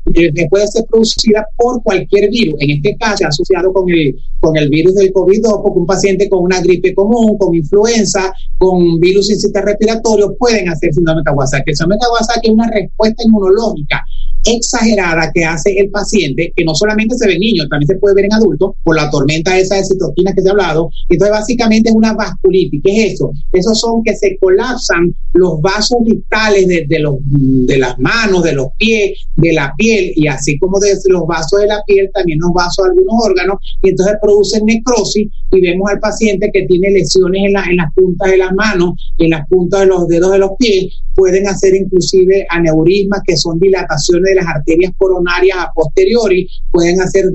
puede 0.49 0.67
ser 0.67 0.85
producida 0.85 1.45
por 1.57 1.83
cualquier 1.83 2.29
virus. 2.29 2.55
En 2.59 2.71
este 2.71 2.95
caso, 2.95 3.27
asociado 3.27 3.73
con 3.73 3.89
el, 3.89 4.15
con 4.39 4.55
el 4.55 4.69
virus 4.69 4.95
del 4.95 5.11
COVID-2, 5.11 5.61
porque 5.61 5.79
un 5.79 5.85
paciente 5.85 6.29
con 6.29 6.43
una 6.43 6.61
gripe 6.61 6.95
común, 6.95 7.37
con 7.37 7.53
influenza, 7.53 8.33
con 8.57 8.97
virus 8.99 9.27
sin 9.27 9.39
sistema 9.39 9.65
respiratorio, 9.65 10.35
pueden 10.37 10.69
hacer 10.69 10.93
síndrome 10.93 11.21
Kawasaki. 11.23 11.71
El 11.71 11.75
síndrome 11.75 11.99
Kawasaki 11.99 12.47
es 12.47 12.53
una 12.53 12.71
respuesta 12.71 13.23
inmunológica 13.25 14.05
exagerada 14.45 15.31
que 15.33 15.43
hace 15.43 15.77
el 15.77 15.89
paciente, 15.89 16.53
que 16.55 16.63
no 16.63 16.75
solamente 16.75 17.17
se 17.17 17.27
ve 17.27 17.33
en 17.33 17.39
niños, 17.39 17.67
también 17.69 17.87
se 17.87 17.95
puede 17.95 18.15
ver 18.15 18.25
en 18.25 18.33
adultos, 18.33 18.71
por 18.83 18.95
la 18.95 19.09
tormenta 19.09 19.57
esa 19.57 19.75
de 19.75 19.85
citoquina 19.85 20.33
que 20.33 20.41
se 20.41 20.49
ha 20.49 20.51
hablado. 20.51 20.89
Entonces, 21.09 21.37
básicamente 21.37 21.89
es 21.89 21.95
una 21.95 22.13
vasculitis. 22.13 22.81
¿Qué 22.83 22.91
es 22.91 23.13
eso? 23.13 23.31
Esos 23.51 23.79
son 23.79 24.03
que 24.03 24.15
se 24.15 24.37
colapsan 24.37 25.15
los 25.33 25.59
vasos 25.61 25.97
vitales 26.03 26.67
de, 26.67 26.85
de, 26.87 26.99
los, 26.99 27.15
de 27.21 27.77
las 27.77 27.97
manos, 27.99 28.43
de 28.43 28.53
los 28.53 28.67
pies, 28.77 29.19
de 29.35 29.53
la 29.53 29.73
piel, 29.77 30.13
y 30.15 30.27
así 30.27 30.57
como 30.57 30.79
de 30.79 30.93
los 31.07 31.27
vasos 31.27 31.59
de 31.59 31.67
la 31.67 31.81
piel, 31.85 32.09
también 32.13 32.39
los 32.39 32.53
vasos 32.53 32.85
de 32.85 32.91
algunos 32.91 33.25
órganos, 33.25 33.57
y 33.81 33.89
entonces 33.89 34.15
producen 34.21 34.65
necrosis 34.65 35.27
y 35.51 35.61
vemos 35.61 35.89
al 35.89 35.99
paciente 35.99 36.49
que 36.53 36.63
tiene 36.63 36.91
lesiones 36.91 37.43
en, 37.45 37.53
la, 37.53 37.63
en 37.63 37.77
las 37.77 37.93
puntas 37.93 38.31
de 38.31 38.37
las 38.37 38.53
manos, 38.53 38.93
en 39.17 39.31
las 39.31 39.47
puntas 39.47 39.81
de 39.81 39.85
los 39.87 40.07
dedos 40.07 40.31
de 40.31 40.39
los 40.39 40.51
pies, 40.57 40.93
pueden 41.15 41.47
hacer 41.47 41.75
inclusive 41.75 42.45
aneurismas, 42.49 43.21
que 43.25 43.37
son 43.37 43.59
dilataciones 43.59 44.23
de 44.23 44.34
las 44.35 44.47
arterias 44.47 44.91
coronarias 44.97 45.57
a 45.59 45.71
posteriori, 45.73 46.47
pueden 46.71 47.01
hacer 47.01 47.25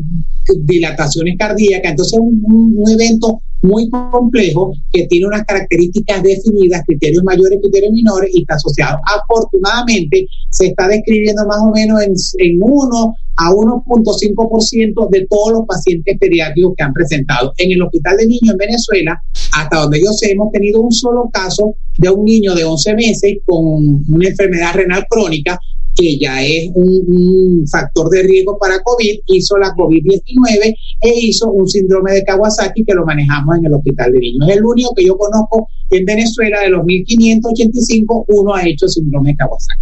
dilataciones 0.62 1.36
cardíacas. 1.38 1.90
Entonces, 1.92 2.18
un, 2.20 2.74
un 2.76 2.90
evento 2.90 3.40
muy 3.62 3.90
complejo 3.90 4.72
que 4.92 5.06
tiene 5.06 5.26
unas 5.26 5.44
características 5.44 6.22
definidas, 6.22 6.82
criterios 6.86 7.22
mayores, 7.24 7.58
criterios 7.60 7.92
menores 7.92 8.30
y 8.32 8.40
está 8.40 8.54
asociado. 8.54 8.98
Afortunadamente, 9.04 10.26
se 10.48 10.68
está 10.68 10.88
describiendo 10.88 11.46
más 11.46 11.58
o 11.58 11.70
menos 11.70 12.00
en, 12.02 12.14
en 12.38 12.58
1 12.60 13.16
a 13.36 13.50
1.5% 13.50 15.08
de 15.10 15.26
todos 15.26 15.52
los 15.52 15.66
pacientes 15.66 16.18
pediátricos 16.18 16.74
que 16.76 16.82
han 16.82 16.92
presentado. 16.92 17.52
En 17.58 17.72
el 17.72 17.82
Hospital 17.82 18.16
de 18.18 18.26
Niños 18.26 18.52
en 18.52 18.56
Venezuela, 18.56 19.22
hasta 19.52 19.80
donde 19.80 20.00
yo 20.00 20.12
sé, 20.12 20.32
hemos 20.32 20.52
tenido 20.52 20.80
un 20.80 20.92
solo 20.92 21.30
caso 21.32 21.74
de 21.98 22.10
un 22.10 22.24
niño 22.24 22.54
de 22.54 22.64
11 22.64 22.94
meses 22.94 23.38
con 23.46 24.04
una 24.08 24.28
enfermedad 24.28 24.74
renal 24.74 25.06
crónica 25.08 25.58
que 25.94 26.18
ya 26.18 26.42
es 26.44 26.70
un, 26.74 27.04
un, 27.08 27.66
factor 27.68 28.08
de 28.10 28.22
riesgo 28.22 28.58
para 28.58 28.82
COVID, 28.82 29.20
hizo 29.26 29.58
la 29.58 29.74
COVID-19 29.74 30.74
e 31.00 31.14
hizo 31.20 31.50
un 31.50 31.68
síndrome 31.68 32.12
de 32.12 32.24
Kawasaki 32.24 32.84
que 32.84 32.94
lo 32.94 33.04
manejamos 33.04 33.58
en 33.58 33.66
el 33.66 33.74
hospital 33.74 34.12
de 34.12 34.18
niños. 34.18 34.48
Es 34.48 34.56
el 34.56 34.64
único 34.64 34.94
que 34.94 35.04
yo 35.04 35.16
conozco 35.16 35.68
en 35.90 36.04
Venezuela 36.04 36.60
de 36.60 36.70
los 36.70 36.84
1.585, 36.84 38.24
uno 38.28 38.54
ha 38.54 38.66
hecho 38.66 38.88
síndrome 38.88 39.30
de 39.30 39.36
Kawasaki. 39.36 39.80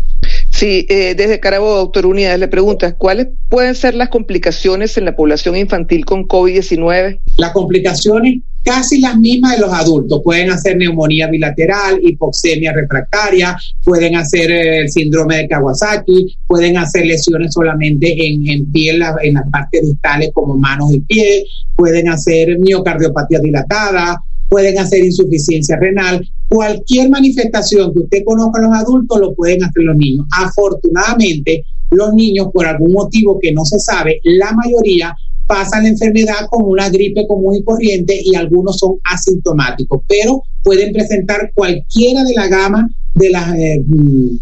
Sí, 0.51 0.87
eh, 0.89 1.15
desde 1.15 1.41
Carabobo, 1.41 1.77
doctor 1.77 2.07
Unidades, 2.07 2.41
le 2.41 2.49
preguntas, 2.49 2.95
¿cuáles 2.99 3.29
pueden 3.49 3.75
ser 3.75 3.95
las 3.95 4.09
complicaciones 4.09 4.97
en 4.99 5.05
la 5.05 5.15
población 5.15 5.57
infantil 5.57 6.05
con 6.05 6.27
COVID-19? 6.27 7.21
Las 7.37 7.53
complicaciones 7.53 8.41
casi 8.69 9.01
las 9.01 9.17
mismas 9.17 9.53
de 9.53 9.61
los 9.63 9.73
adultos. 9.73 10.21
Pueden 10.23 10.51
hacer 10.51 10.77
neumonía 10.77 11.27
bilateral, 11.29 11.99
hipoxemia 12.03 12.71
refractaria, 12.75 13.57
pueden 13.83 14.15
hacer 14.15 14.51
eh, 14.51 14.81
el 14.81 14.91
síndrome 14.91 15.39
de 15.39 15.49
Kawasaki, 15.49 16.37
pueden 16.47 16.77
hacer 16.77 17.07
lesiones 17.07 17.55
solamente 17.55 18.13
en, 18.27 18.47
en 18.47 18.71
piel, 18.71 19.03
en 19.23 19.35
las 19.35 19.49
partes 19.51 19.81
distales 19.87 20.31
como 20.35 20.59
manos 20.59 20.93
y 20.93 21.01
pies, 21.01 21.45
pueden 21.77 22.11
hacer 22.11 22.59
miocardiopatía 22.59 23.39
dilatada, 23.41 24.23
pueden 24.51 24.79
hacer 24.79 25.03
insuficiencia 25.03 25.77
renal, 25.77 26.31
cualquier 26.49 27.09
manifestación 27.09 27.95
que 27.95 28.01
usted 28.01 28.23
conozca 28.27 28.61
en 28.61 28.67
los 28.67 28.75
adultos 28.75 29.19
lo 29.19 29.35
pueden 29.35 29.65
hacer 29.65 29.83
los 29.83 29.97
niños. 29.97 30.27
Afortunadamente, 30.31 31.65
los 31.91 32.13
niños, 32.13 32.49
por 32.53 32.67
algún 32.67 32.93
motivo 32.93 33.39
que 33.41 33.51
no 33.53 33.65
se 33.65 33.79
sabe, 33.79 34.21
la 34.25 34.53
mayoría 34.53 35.17
pasan 35.49 35.83
la 35.85 35.89
enfermedad 35.89 36.47
como 36.51 36.67
una 36.67 36.89
gripe 36.91 37.27
común 37.27 37.57
y 37.57 37.65
corriente 37.65 38.21
y 38.23 38.37
algunos 38.37 38.77
son 38.77 38.99
asintomáticos, 39.03 40.03
pero 40.07 40.45
pueden 40.63 40.93
presentar 40.93 41.51
cualquiera 41.55 42.23
de 42.23 42.35
la 42.35 42.47
gama 42.47 42.89
de 43.15 43.31
las 43.31 43.55
eh, 43.57 43.83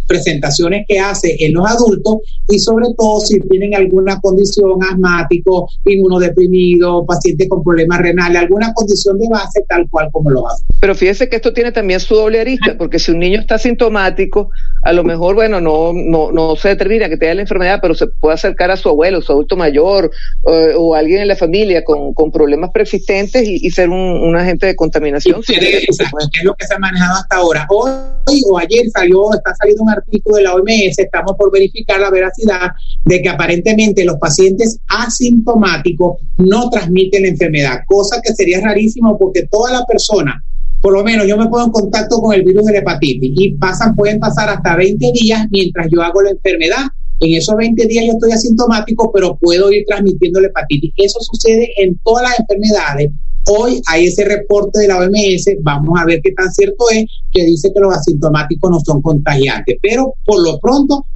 presentaciones 0.07 0.85
que 0.87 0.99
hace 0.99 1.37
en 1.41 1.55
los 1.55 1.67
adultos 1.67 2.17
y 2.49 2.59
sobre 2.59 2.87
todo 2.97 3.21
si 3.21 3.41
tienen 3.41 3.75
alguna 3.75 4.21
condición 4.21 4.79
asmático, 4.83 5.69
inmunodeprimido, 5.85 7.07
paciente 7.07 7.49
con 7.49 7.65
problemas 7.65 8.01
renales, 8.01 8.43
alguna 8.43 8.73
condición 8.75 9.19
de 9.19 9.29
base 9.29 9.65
tal 9.69 9.89
cual 9.89 10.09
como 10.13 10.31
los 10.31 10.45
adultos. 10.45 10.77
Pero 10.81 10.95
fíjese 10.95 11.29
que 11.29 11.37
esto 11.37 11.53
tiene 11.53 11.73
también 11.73 12.01
su 12.01 12.15
doble 12.15 12.41
arista, 12.41 12.77
porque 12.77 12.99
si 12.99 13.13
un 13.13 13.21
niño 13.21 13.41
está 13.41 13.59
sintomático, 13.59 14.51
a 14.83 14.93
lo 14.93 15.05
mejor, 15.05 15.35
bueno, 15.35 15.61
no, 15.61 15.93
no, 15.93 16.31
no 16.31 16.55
se 16.57 16.69
determina 16.69 17.09
que 17.09 17.17
tenga 17.17 17.35
la 17.35 17.41
enfermedad, 17.43 17.79
pero 17.81 17.95
se 17.95 18.07
puede 18.07 18.35
acercar 18.35 18.71
a 18.71 18.77
su 18.77 18.89
abuelo, 18.89 19.23
su 19.23 19.33
adulto 19.33 19.57
mayor 19.57 20.11
eh, 20.47 20.75
o 20.77 20.95
alguien 20.99 21.23
en 21.23 21.29
la 21.29 21.37
familia 21.37 21.85
con, 21.85 22.15
problemas 22.33 22.71
persistentes 22.71 23.47
y, 23.47 23.71
ser 23.71 23.89
un, 23.89 24.37
agente 24.37 24.67
de 24.67 24.77
contaminación. 24.77 25.43
Sí, 25.43 25.55
es 25.55 26.45
lo 26.45 26.55
que 26.55 26.67
se 26.67 26.75
ha 26.75 26.79
manejado 26.79 27.21
hasta 27.21 27.37
ahora. 27.37 27.67
Hoy 27.71 28.43
o 28.51 28.59
ayer 28.59 28.89
salió, 28.91 29.33
está 29.33 29.55
saliendo 29.55 29.85
un 29.85 29.91
artículo 29.91 30.37
de 30.37 30.43
la 30.43 30.55
OMS, 30.55 30.99
estamos 30.99 31.35
por 31.37 31.53
verificar 31.53 32.01
la 32.01 32.11
veracidad 32.11 32.73
de 33.05 33.23
que 33.23 33.29
aparentemente 33.29 34.05
los 34.05 34.19
pacientes 34.19 34.79
asintomáticos 34.89 36.21
no 36.37 36.69
transmiten 36.71 37.23
la 37.23 37.29
enfermedad, 37.29 37.81
cosa 37.87 38.21
que 38.23 38.35
sería 38.35 38.61
rarísimo 38.61 39.19
porque 39.19 39.47
toda 39.51 39.73
la 39.73 39.85
persona 39.85 40.43
por 40.87 40.93
lo 40.93 41.03
menos 41.03 41.27
yo 41.27 41.37
me 41.37 41.47
pongo 41.47 41.65
en 41.65 41.71
contacto 41.73 42.21
con 42.21 42.33
el 42.33 42.45
virus 42.45 42.65
de 42.67 42.75
la 42.75 42.79
hepatitis 42.79 43.33
y 43.35 43.53
pasan, 43.55 43.97
pueden 43.97 44.21
pasar 44.21 44.49
hasta 44.49 44.77
20 44.77 45.13
días 45.13 45.47
mientras 45.51 45.89
yo 45.91 46.01
hago 46.01 46.23
la 46.23 46.31
enfermedad. 46.31 46.85
En 47.21 47.35
esos 47.35 47.57
20 47.57 47.87
días 47.87 48.05
yo 48.07 48.13
estoy 48.13 48.33
asintomático, 48.33 49.11
pero 49.13 49.37
puedo 49.37 49.73
ir 49.73 49.85
transmitiendo 49.87 50.41
la 50.41 50.49
hepatitis. 50.49 50.93
Eso 50.97 51.19
sucede 51.21 51.71
en 51.79 51.99
todas 52.05 52.25
las 52.25 52.41
enfermedades. 52.41 53.11
Hoy 53.49 53.81
hay 53.87 54.07
ese 54.07 54.25
reporte 54.25 54.81
de 54.81 54.89
la 54.89 54.99
OMS, 54.99 55.47
vamos 55.63 55.99
a 55.99 56.05
ver 56.05 56.21
qué 56.23 56.33
tan 56.33 56.53
cierto 56.53 56.85
es, 56.93 57.05
que 57.33 57.45
dice 57.45 57.73
que 57.73 57.81
los 57.81 57.95
asintomáticos 57.95 58.71
no 58.71 58.81
son 58.81 59.01
contagiantes. 59.01 59.77
Pero 59.81 60.15
por 60.25 60.43
lo 60.43 60.59
pronto, 60.59 61.07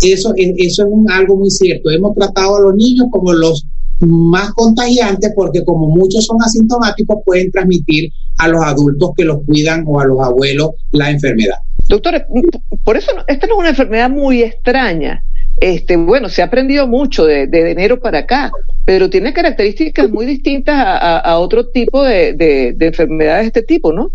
eso, 0.00 0.32
eso 0.36 0.82
es 0.84 1.14
algo 1.14 1.36
muy 1.36 1.50
cierto. 1.50 1.90
Hemos 1.90 2.14
tratado 2.14 2.56
a 2.56 2.60
los 2.60 2.74
niños 2.76 3.08
como 3.10 3.32
los 3.32 3.66
más 4.00 4.52
contagiantes 4.52 5.32
porque 5.36 5.64
como 5.64 5.88
muchos 5.88 6.24
son 6.24 6.38
asintomáticos 6.42 7.18
pueden 7.24 7.50
transmitir 7.50 8.10
a 8.38 8.48
los 8.48 8.64
adultos 8.64 9.10
que 9.14 9.24
los 9.24 9.44
cuidan 9.44 9.84
o 9.86 10.00
a 10.00 10.06
los 10.06 10.20
abuelos 10.20 10.70
la 10.92 11.10
enfermedad. 11.10 11.58
Doctor, 11.88 12.24
por 12.84 12.96
eso 12.96 13.12
no, 13.14 13.24
esta 13.26 13.46
no 13.46 13.54
es 13.54 13.58
una 13.58 13.68
enfermedad 13.70 14.08
muy 14.08 14.42
extraña. 14.42 15.22
Este, 15.60 15.96
bueno, 15.96 16.28
se 16.28 16.42
ha 16.42 16.46
aprendido 16.46 16.86
mucho 16.86 17.24
de, 17.26 17.42
enero 17.44 18.00
para 18.00 18.20
acá, 18.20 18.50
pero 18.84 19.10
tiene 19.10 19.32
características 19.32 20.10
muy 20.10 20.26
distintas 20.26 20.74
a, 20.76 21.38
otro 21.38 21.66
tipo 21.68 22.02
de, 22.02 22.32
de, 22.32 22.72
de, 22.72 22.86
enfermedades 22.86 23.42
de 23.42 23.46
este 23.48 23.62
tipo, 23.62 23.92
¿no? 23.92 24.10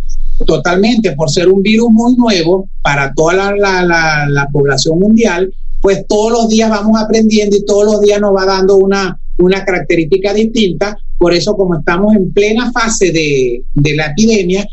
Totalmente, 0.45 1.11
por 1.13 1.29
ser 1.29 1.47
un 1.47 1.61
virus 1.61 1.89
muy 1.91 2.15
nuevo 2.15 2.67
para 2.81 3.13
toda 3.13 3.33
la, 3.35 3.55
la, 3.55 3.83
la, 3.83 4.25
la 4.27 4.47
población 4.47 4.99
mundial, 4.99 5.53
pues 5.81 6.05
todos 6.07 6.31
los 6.31 6.49
días 6.49 6.69
vamos 6.69 6.99
aprendiendo 6.99 7.55
y 7.55 7.63
todos 7.63 7.85
los 7.85 8.01
días 8.01 8.19
nos 8.19 8.35
va 8.35 8.45
dando 8.45 8.75
una, 8.75 9.19
una 9.37 9.63
característica 9.63 10.33
distinta. 10.33 10.97
Por 11.17 11.33
eso, 11.33 11.55
como 11.55 11.77
estamos 11.77 12.15
en 12.15 12.31
plena 12.33 12.71
fase 12.71 13.11
de, 13.11 13.63
la 13.95 14.07
epidemia, 14.07 14.67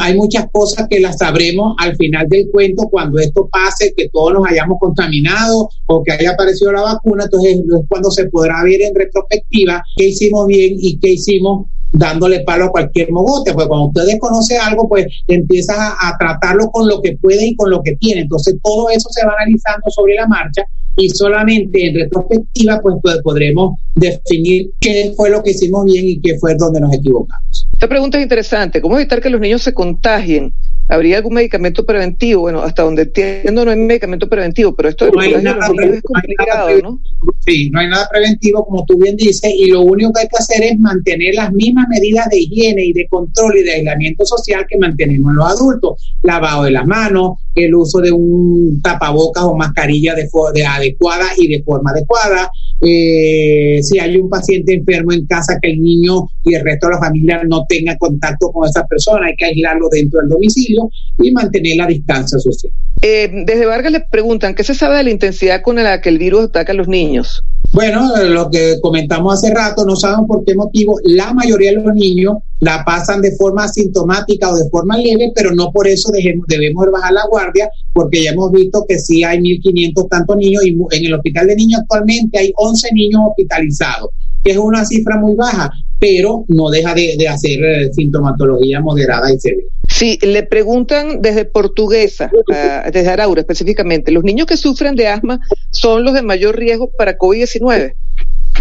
hay 0.00 0.16
muchas 0.16 0.46
cosas 0.52 0.86
que 0.88 1.00
las 1.00 1.18
sabremos 1.18 1.74
al 1.78 1.96
final 1.96 2.28
del 2.28 2.48
cuento 2.50 2.88
cuando 2.90 3.18
esto 3.18 3.48
pase, 3.50 3.94
que 3.96 4.08
todos 4.08 4.34
nos 4.34 4.46
hayamos 4.46 4.78
contaminado 4.78 5.70
o 5.86 6.02
que 6.02 6.12
haya 6.12 6.32
aparecido 6.32 6.72
la 6.72 6.82
vacuna. 6.82 7.24
Entonces, 7.24 7.58
es 7.58 7.64
cuando 7.88 8.10
se 8.10 8.26
podrá 8.26 8.62
ver 8.64 8.82
en 8.82 8.94
retrospectiva 8.94 9.82
qué 9.96 10.08
hicimos 10.08 10.46
bien 10.46 10.74
y 10.78 10.98
qué 10.98 11.14
hicimos 11.14 11.66
dándole 11.90 12.40
palo 12.40 12.66
a 12.66 12.70
cualquier 12.70 13.10
mogote, 13.10 13.54
pues 13.54 13.66
cuando 13.66 13.86
usted 13.86 14.04
desconoce 14.04 14.58
algo, 14.58 14.86
pues 14.88 15.06
empieza 15.26 15.74
a, 15.74 16.08
a, 16.08 16.18
tratarlo 16.18 16.70
con 16.70 16.86
lo 16.86 17.00
que 17.00 17.16
puede 17.16 17.46
y 17.46 17.56
con 17.56 17.70
lo 17.70 17.82
que 17.82 17.96
tiene. 17.96 18.22
Entonces 18.22 18.56
todo 18.62 18.90
eso 18.90 19.08
se 19.10 19.24
va 19.24 19.32
analizando 19.38 19.90
sobre 19.90 20.14
la 20.14 20.26
marcha 20.26 20.66
y 20.98 21.08
solamente 21.10 21.86
en 21.86 21.94
retrospectiva 21.94 22.80
pues, 22.82 22.96
pues 23.02 23.18
podremos 23.22 23.78
definir 23.94 24.70
qué 24.80 25.12
fue 25.16 25.30
lo 25.30 25.42
que 25.42 25.52
hicimos 25.52 25.84
bien 25.86 26.06
y 26.08 26.20
qué 26.20 26.38
fue 26.38 26.54
donde 26.56 26.80
nos 26.80 26.92
equivocamos. 26.92 27.66
Esta 27.72 27.88
pregunta 27.88 28.18
es 28.18 28.24
interesante. 28.24 28.82
¿Cómo 28.82 28.98
evitar 28.98 29.20
que 29.20 29.30
los 29.30 29.40
niños 29.40 29.62
se 29.62 29.72
contagien? 29.72 30.52
¿Habría 30.90 31.18
algún 31.18 31.34
medicamento 31.34 31.84
preventivo? 31.84 32.42
Bueno, 32.42 32.62
hasta 32.62 32.82
donde 32.82 33.02
entiendo 33.02 33.62
no 33.64 33.70
hay 33.70 33.76
medicamento 33.76 34.26
preventivo, 34.26 34.74
pero 34.74 34.88
esto 34.88 35.10
no 35.10 35.20
hay 35.20 35.34
nada, 35.42 35.66
es 35.66 36.02
complicado, 36.02 36.70
no, 36.82 36.90
¿no? 36.90 37.00
Sí, 37.46 37.68
no 37.70 37.80
hay 37.80 37.88
nada 37.88 38.08
preventivo, 38.10 38.64
como 38.64 38.86
tú 38.86 38.96
bien 38.96 39.14
dices, 39.14 39.52
y 39.54 39.66
lo 39.66 39.82
único 39.82 40.12
que 40.14 40.22
hay 40.22 40.28
que 40.28 40.38
hacer 40.38 40.64
es 40.64 40.78
mantener 40.78 41.34
las 41.34 41.52
mismas 41.52 41.88
medidas 41.90 42.30
de 42.30 42.40
higiene 42.40 42.86
y 42.86 42.92
de 42.94 43.06
control 43.08 43.58
y 43.58 43.64
de 43.64 43.72
aislamiento 43.72 44.24
social 44.24 44.64
que 44.66 44.78
mantenemos 44.78 45.34
los 45.34 45.46
adultos. 45.46 46.14
Lavado 46.22 46.64
de 46.64 46.70
las 46.70 46.86
manos, 46.86 47.32
el 47.54 47.74
uso 47.74 48.00
de 48.00 48.10
un 48.10 48.80
tapabocas 48.82 49.44
o 49.44 49.54
mascarilla 49.54 50.14
de, 50.14 50.26
de 50.54 50.66
adecuada 50.88 51.30
y 51.36 51.48
de 51.48 51.62
forma 51.62 51.90
adecuada. 51.90 52.50
Eh, 52.80 53.80
si 53.82 53.98
hay 53.98 54.16
un 54.16 54.28
paciente 54.28 54.74
enfermo 54.74 55.12
en 55.12 55.26
casa, 55.26 55.58
que 55.60 55.70
el 55.70 55.82
niño 55.82 56.28
y 56.44 56.54
el 56.54 56.64
resto 56.64 56.86
de 56.86 56.94
la 56.94 57.00
familia 57.00 57.42
no 57.48 57.64
tenga 57.68 57.96
contacto 57.98 58.50
con 58.52 58.68
esa 58.68 58.86
persona, 58.86 59.26
hay 59.26 59.36
que 59.36 59.46
aislarlo 59.46 59.88
dentro 59.90 60.20
del 60.20 60.28
domicilio 60.28 60.90
y 61.18 61.32
mantener 61.32 61.76
la 61.76 61.86
distancia 61.86 62.38
social. 62.38 62.72
Eh, 63.02 63.30
desde 63.44 63.66
Vargas 63.66 63.92
le 63.92 64.00
preguntan, 64.00 64.54
¿qué 64.54 64.64
se 64.64 64.74
sabe 64.74 64.96
de 64.96 65.04
la 65.04 65.10
intensidad 65.10 65.62
con 65.62 65.76
la 65.76 66.00
que 66.00 66.08
el 66.08 66.18
virus 66.18 66.46
ataca 66.46 66.72
a 66.72 66.74
los 66.74 66.88
niños? 66.88 67.42
Bueno, 67.72 68.16
lo 68.24 68.50
que 68.50 68.78
comentamos 68.80 69.34
hace 69.34 69.52
rato, 69.54 69.84
no 69.84 69.94
saben 69.94 70.26
por 70.26 70.44
qué 70.44 70.54
motivo 70.54 70.98
la 71.04 71.34
mayoría 71.34 71.70
de 71.70 71.76
los 71.76 71.94
niños 71.94 72.36
la 72.60 72.82
pasan 72.84 73.20
de 73.20 73.36
forma 73.36 73.64
asintomática 73.64 74.50
o 74.50 74.56
de 74.56 74.68
forma 74.70 74.96
leve, 74.96 75.30
pero 75.34 75.54
no 75.54 75.70
por 75.70 75.86
eso 75.86 76.10
dejemos, 76.10 76.46
debemos 76.48 76.86
bajar 76.90 77.12
la 77.12 77.26
guardia, 77.26 77.70
porque 77.92 78.24
ya 78.24 78.30
hemos 78.30 78.50
visto 78.52 78.84
que 78.88 78.98
sí 78.98 79.22
hay 79.22 79.38
1.500 79.38 80.08
tantos 80.08 80.36
niños 80.36 80.64
y 80.64 80.70
en 80.70 81.04
el 81.04 81.14
hospital 81.14 81.46
de 81.46 81.56
niños 81.56 81.80
actualmente 81.82 82.38
hay 82.38 82.52
11 82.56 82.67
niños 82.92 83.22
hospitalizados, 83.28 84.10
que 84.42 84.52
es 84.52 84.58
una 84.58 84.84
cifra 84.84 85.18
muy 85.18 85.34
baja, 85.34 85.70
pero 85.98 86.44
no 86.48 86.70
deja 86.70 86.94
de, 86.94 87.16
de 87.18 87.28
hacer 87.28 87.64
eh, 87.64 87.92
sintomatología 87.92 88.80
moderada 88.80 89.32
y 89.32 89.38
severa. 89.38 89.68
Sí, 89.88 90.18
le 90.22 90.42
preguntan 90.42 91.22
desde 91.22 91.44
Portuguesa, 91.44 92.30
uh, 92.32 92.90
desde 92.92 93.08
Araura 93.08 93.40
específicamente, 93.40 94.12
¿los 94.12 94.22
niños 94.22 94.46
que 94.46 94.56
sufren 94.56 94.94
de 94.94 95.08
asma 95.08 95.40
son 95.70 96.04
los 96.04 96.14
de 96.14 96.22
mayor 96.22 96.56
riesgo 96.56 96.90
para 96.96 97.18
COVID-19? 97.18 97.94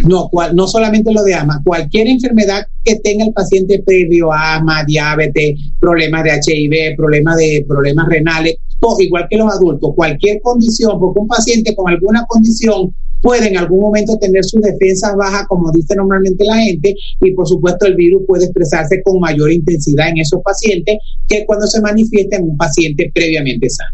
No, 0.08 0.30
cual, 0.30 0.56
no 0.56 0.68
solamente 0.68 1.12
lo 1.12 1.24
de 1.24 1.34
asma, 1.34 1.62
cualquier 1.66 2.08
enfermedad 2.08 2.66
que 2.84 2.96
tenga 3.00 3.26
el 3.26 3.34
paciente 3.34 3.82
previo 3.86 4.32
a 4.32 4.56
asma, 4.56 4.84
diabetes, 4.84 5.60
problemas 5.80 6.24
de 6.24 6.40
HIV, 6.46 6.96
problemas 6.96 7.38
de 7.38 7.66
problemas 7.68 8.08
renales, 8.08 8.58
igual 9.00 9.28
que 9.30 9.38
los 9.38 9.52
adultos, 9.52 9.94
cualquier 9.96 10.42
condición, 10.42 11.00
porque 11.00 11.20
un 11.20 11.28
paciente 11.28 11.76
con 11.76 11.92
alguna 11.92 12.26
condición 12.28 12.94
puede 13.27 13.50
en 13.50 13.57
algún 13.57 13.81
momento 13.81 14.17
tener 14.19 14.41
sus 14.46 14.62
defensas 14.62 15.13
bajas, 15.17 15.46
como 15.50 15.69
dice 15.74 15.98
normalmente 15.98 16.46
la 16.46 16.55
gente, 16.60 16.96
y 17.19 17.31
por 17.34 17.46
supuesto 17.46 17.86
el 17.86 17.96
virus 17.96 18.24
puede 18.25 18.46
expresarse 18.46 19.03
con 19.03 19.19
mayor 19.19 19.51
intensidad 19.51 20.07
en 20.07 20.19
esos 20.19 20.41
pacientes 20.41 20.96
que 21.27 21.46
cuando 21.46 21.67
se 21.67 21.81
manifiesta 21.81 22.38
en 22.38 22.43
un 22.43 22.55
paciente 22.55 23.12
previamente 23.13 23.69
sano. 23.69 23.89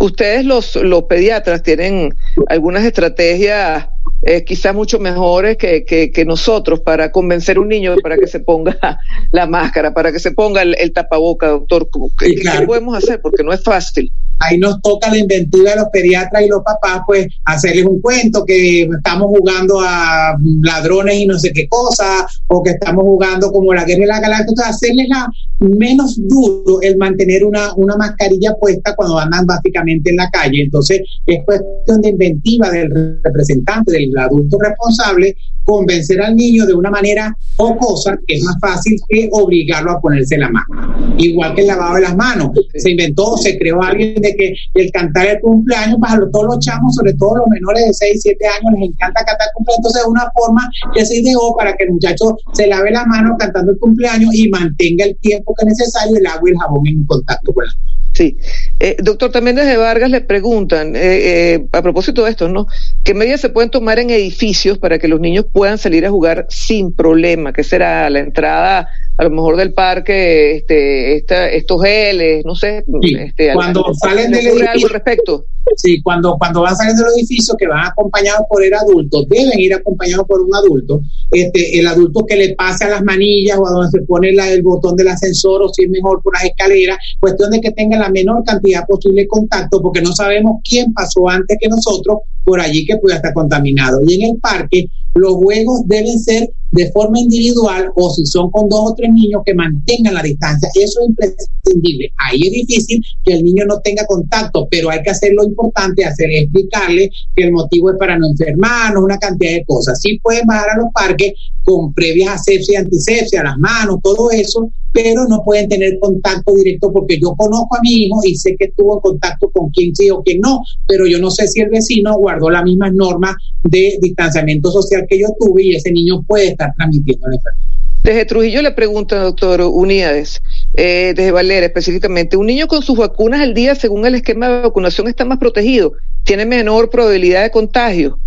Ustedes 0.00 0.44
los, 0.44 0.76
los 0.76 1.04
pediatras 1.04 1.62
tienen 1.62 2.10
algunas 2.48 2.84
estrategias 2.84 3.86
eh, 4.26 4.44
quizás 4.44 4.74
mucho 4.74 4.98
mejores 4.98 5.56
que, 5.56 5.84
que, 5.84 6.10
que, 6.10 6.24
nosotros 6.24 6.80
para 6.80 7.12
convencer 7.12 7.56
a 7.56 7.60
un 7.60 7.68
niño 7.68 7.96
para 8.02 8.16
que 8.16 8.26
se 8.26 8.40
ponga 8.40 8.76
la 9.32 9.46
máscara, 9.46 9.92
para 9.92 10.12
que 10.12 10.18
se 10.18 10.32
ponga 10.32 10.62
el, 10.62 10.74
el 10.78 10.92
tapaboca, 10.92 11.48
doctor. 11.48 11.88
¿Qué, 12.18 12.26
sí, 12.26 12.36
claro. 12.36 12.60
¿Qué 12.60 12.66
podemos 12.66 12.96
hacer? 12.96 13.20
Porque 13.20 13.42
no 13.42 13.52
es 13.52 13.62
fácil 13.62 14.10
ahí 14.40 14.58
nos 14.58 14.80
toca 14.82 15.10
la 15.10 15.18
inventiva 15.18 15.70
de 15.70 15.76
los 15.76 15.88
pediatras 15.92 16.42
y 16.42 16.48
los 16.48 16.62
papás, 16.62 17.02
pues 17.06 17.28
hacerles 17.44 17.84
un 17.84 18.00
cuento 18.00 18.44
que 18.44 18.82
estamos 18.82 19.28
jugando 19.28 19.80
a 19.80 20.36
ladrones 20.62 21.16
y 21.16 21.26
no 21.26 21.38
sé 21.38 21.52
qué 21.52 21.68
cosa, 21.68 22.26
o 22.48 22.62
que 22.62 22.70
estamos 22.70 23.02
jugando 23.04 23.50
como 23.52 23.72
la 23.72 23.84
guerra 23.84 24.00
de 24.00 24.06
la 24.06 24.20
galaxia, 24.20 24.68
hacerles 24.68 25.08
la 25.08 25.28
menos 25.58 26.16
duro 26.28 26.80
el 26.82 26.96
mantener 26.96 27.44
una, 27.44 27.74
una 27.76 27.96
mascarilla 27.96 28.54
puesta 28.60 28.94
cuando 28.94 29.18
andan 29.18 29.46
básicamente 29.46 30.10
en 30.10 30.16
la 30.16 30.30
calle. 30.30 30.62
Entonces 30.62 31.02
es 31.26 31.44
cuestión 31.44 32.00
de 32.02 32.10
inventiva 32.10 32.70
del 32.70 33.20
representante, 33.22 33.92
del 33.92 34.16
adulto 34.18 34.58
responsable, 34.58 35.36
convencer 35.64 36.20
al 36.20 36.36
niño 36.36 36.66
de 36.66 36.74
una 36.74 36.90
manera 36.90 37.36
o 37.56 37.76
cosa 37.76 38.18
que 38.26 38.36
es 38.36 38.42
más 38.42 38.56
fácil 38.60 38.96
que 39.08 39.28
obligarlo 39.32 39.92
a 39.92 40.00
ponerse 40.00 40.36
la 40.36 40.50
mano. 40.50 41.16
Igual 41.18 41.54
que 41.54 41.62
el 41.62 41.68
lavado 41.68 41.94
de 41.96 42.02
las 42.02 42.16
manos. 42.16 42.50
Se 42.74 42.90
inventó, 42.90 43.36
se 43.36 43.58
creó 43.58 43.82
alguien 43.82 44.20
de 44.20 44.34
que 44.36 44.54
el 44.74 44.90
cantar 44.90 45.26
el 45.26 45.40
cumpleaños 45.40 45.98
para 46.00 46.30
todos 46.30 46.46
los 46.46 46.58
chamos, 46.58 46.94
sobre 46.94 47.14
todo 47.14 47.36
los 47.38 47.48
menores 47.48 47.86
de 47.86 47.94
6, 47.94 48.20
7 48.22 48.46
años, 48.46 48.72
les 48.78 48.90
encanta 48.90 49.24
cantar 49.24 49.48
el 49.48 49.54
cumpleaños. 49.54 49.78
Entonces 49.78 50.02
es 50.02 50.08
una 50.08 50.30
forma 50.34 50.70
que 50.94 51.06
se 51.06 51.16
ideó 51.20 51.54
para 51.56 51.74
que 51.74 51.84
el 51.84 51.92
muchacho 51.92 52.36
se 52.52 52.66
lave 52.66 52.90
la 52.90 53.04
mano 53.06 53.36
cantando 53.38 53.72
el 53.72 53.78
cumpleaños 53.78 54.34
y 54.34 54.48
mantenga 54.48 55.04
el 55.04 55.16
tiempo 55.18 55.53
que 55.56 55.64
es 55.64 55.78
necesario 55.78 56.16
el 56.16 56.26
agua 56.26 56.48
y 56.48 56.52
el 56.52 56.58
jabón 56.58 56.86
en 56.86 57.04
contacto 57.06 57.52
con 57.52 57.64
la. 57.64 57.72
Sí. 58.14 58.38
Eh, 58.78 58.96
doctor, 59.02 59.32
también 59.32 59.56
desde 59.56 59.76
Vargas 59.76 60.08
le 60.08 60.20
preguntan, 60.20 60.94
eh, 60.94 61.00
eh, 61.02 61.66
a 61.72 61.82
propósito 61.82 62.24
de 62.24 62.30
esto, 62.30 62.48
¿no? 62.48 62.68
¿Qué 63.02 63.12
medidas 63.12 63.40
se 63.40 63.48
pueden 63.48 63.70
tomar 63.70 63.98
en 63.98 64.10
edificios 64.10 64.78
para 64.78 65.00
que 65.00 65.08
los 65.08 65.18
niños 65.18 65.46
puedan 65.52 65.78
salir 65.78 66.06
a 66.06 66.10
jugar 66.10 66.46
sin 66.48 66.92
problema? 66.94 67.52
¿Qué 67.52 67.64
será 67.64 68.08
la 68.10 68.20
entrada, 68.20 68.88
a 69.16 69.24
lo 69.24 69.30
mejor 69.30 69.56
del 69.56 69.72
parque, 69.72 70.56
este, 70.56 71.16
esta, 71.16 71.48
estos 71.48 71.82
geles, 71.82 72.44
no 72.44 72.54
sé? 72.56 72.84
Sí. 73.00 73.14
Este, 73.16 73.52
cuando 73.54 73.86
al, 73.86 73.94
salen 73.94 74.32
del 74.32 74.46
algo 74.46 74.58
edificio, 74.58 74.88
al 74.88 74.92
respecto? 74.92 75.44
Sí, 75.76 76.02
cuando, 76.02 76.36
cuando 76.36 76.62
van 76.62 76.76
saliendo 76.76 77.04
del 77.04 77.12
edificio, 77.18 77.54
que 77.56 77.68
van 77.68 77.86
acompañados 77.86 78.42
por 78.48 78.64
el 78.64 78.74
adulto, 78.74 79.24
deben 79.24 79.58
ir 79.58 79.72
acompañados 79.72 80.26
por 80.26 80.40
un 80.40 80.54
adulto, 80.54 81.00
este, 81.30 81.78
el 81.78 81.86
adulto 81.86 82.26
que 82.26 82.36
le 82.36 82.54
pase 82.54 82.84
a 82.84 82.90
las 82.90 83.04
manillas 83.04 83.56
o 83.58 83.66
a 83.66 83.70
donde 83.70 83.90
se 83.90 84.04
pone 84.04 84.32
la, 84.32 84.50
el 84.50 84.62
botón 84.62 84.96
del 84.96 85.08
ascensor 85.08 85.62
o 85.62 85.68
si 85.68 85.84
es 85.84 85.90
mejor 85.90 86.20
por 86.20 86.34
las 86.34 86.44
escaleras, 86.44 86.98
cuestión 87.20 87.50
de 87.50 87.60
que 87.60 87.70
tenga 87.70 87.96
la 87.96 88.10
menor 88.10 88.42
cantidad 88.44 88.84
posible 88.86 89.22
de 89.22 89.28
contacto, 89.28 89.80
porque 89.80 90.02
no 90.02 90.12
sabemos 90.12 90.60
quién 90.68 90.92
pasó 90.92 91.28
antes 91.28 91.56
que 91.60 91.68
nosotros 91.68 92.18
por 92.44 92.60
allí 92.60 92.84
que 92.84 92.98
pueda 92.98 93.16
estar 93.16 93.32
contaminado. 93.32 94.00
Y 94.06 94.22
en 94.22 94.34
el 94.34 94.38
parque, 94.38 94.86
los 95.14 95.34
juegos 95.34 95.82
deben 95.86 96.18
ser 96.18 96.50
de 96.72 96.90
forma 96.90 97.20
individual 97.20 97.92
o 97.94 98.10
si 98.10 98.26
son 98.26 98.50
con 98.50 98.68
dos 98.68 98.90
o 98.90 98.94
tres 98.94 99.12
niños 99.12 99.42
que 99.46 99.54
mantengan 99.54 100.14
la 100.14 100.22
distancia. 100.22 100.68
Eso 100.74 101.00
es 101.02 101.08
imprescindible. 101.08 102.12
Ahí 102.18 102.40
es 102.42 102.50
difícil 102.50 103.00
que 103.24 103.34
el 103.34 103.44
niño 103.44 103.64
no 103.64 103.78
tenga 103.78 104.04
contacto, 104.06 104.66
pero 104.68 104.90
hay 104.90 105.00
que 105.02 105.10
hacer 105.10 105.32
lo 105.34 105.44
importante, 105.44 106.04
hacer 106.04 106.28
explicarle 106.32 107.10
que 107.36 107.44
el 107.44 107.52
motivo 107.52 107.90
es 107.90 107.96
para 107.96 108.18
no 108.18 108.26
enfermarnos, 108.26 109.04
una 109.04 109.18
cantidad 109.18 109.52
de 109.52 109.64
cosas. 109.64 110.00
Sí 110.00 110.18
pueden 110.20 110.46
bajar 110.46 110.70
a 110.70 110.78
los 110.78 110.92
parques 110.92 111.34
con 111.62 111.94
previas 111.94 112.40
asepsia 112.40 112.80
y 112.80 112.82
antisepsia, 112.84 113.44
las 113.44 113.58
manos, 113.58 114.00
todo 114.02 114.32
eso, 114.32 114.70
pero 114.94 115.26
no 115.26 115.42
pueden 115.42 115.68
tener 115.68 115.98
contacto 115.98 116.54
directo 116.54 116.92
porque 116.92 117.18
yo 117.18 117.34
conozco 117.34 117.76
a 117.76 117.80
mi 117.82 118.04
hijo 118.04 118.20
y 118.24 118.36
sé 118.36 118.54
que 118.56 118.66
estuvo 118.66 118.94
en 118.94 119.00
contacto 119.00 119.50
con 119.50 119.68
quien 119.70 119.94
sí 119.94 120.08
o 120.08 120.22
quien 120.22 120.40
no, 120.40 120.60
pero 120.86 121.04
yo 121.08 121.18
no 121.18 121.32
sé 121.32 121.48
si 121.48 121.60
el 121.60 121.68
vecino 121.68 122.16
guardó 122.16 122.48
las 122.48 122.62
mismas 122.62 122.94
normas 122.94 123.34
de 123.64 123.98
distanciamiento 124.00 124.70
social 124.70 125.04
que 125.08 125.18
yo 125.18 125.26
tuve 125.40 125.64
y 125.64 125.74
ese 125.74 125.90
niño 125.90 126.22
puede 126.22 126.50
estar 126.50 126.72
transmitiendo 126.76 127.26
la 127.26 127.34
enfermedad. 127.34 127.64
Desde 128.04 128.24
Trujillo 128.24 128.62
le 128.62 128.70
pregunta, 128.70 129.18
doctor 129.18 129.62
Unidades, 129.62 130.40
eh, 130.74 131.12
desde 131.16 131.32
Valera 131.32 131.66
específicamente, 131.66 132.36
¿un 132.36 132.46
niño 132.46 132.68
con 132.68 132.82
sus 132.82 132.96
vacunas 132.96 133.40
al 133.40 133.52
día, 133.52 133.74
según 133.74 134.06
el 134.06 134.14
esquema 134.14 134.48
de 134.48 134.62
vacunación, 134.62 135.08
está 135.08 135.24
más 135.24 135.38
protegido? 135.38 135.94
¿Tiene 136.22 136.46
menor 136.46 136.88
probabilidad 136.88 137.42
de 137.42 137.50
contagio? 137.50 138.20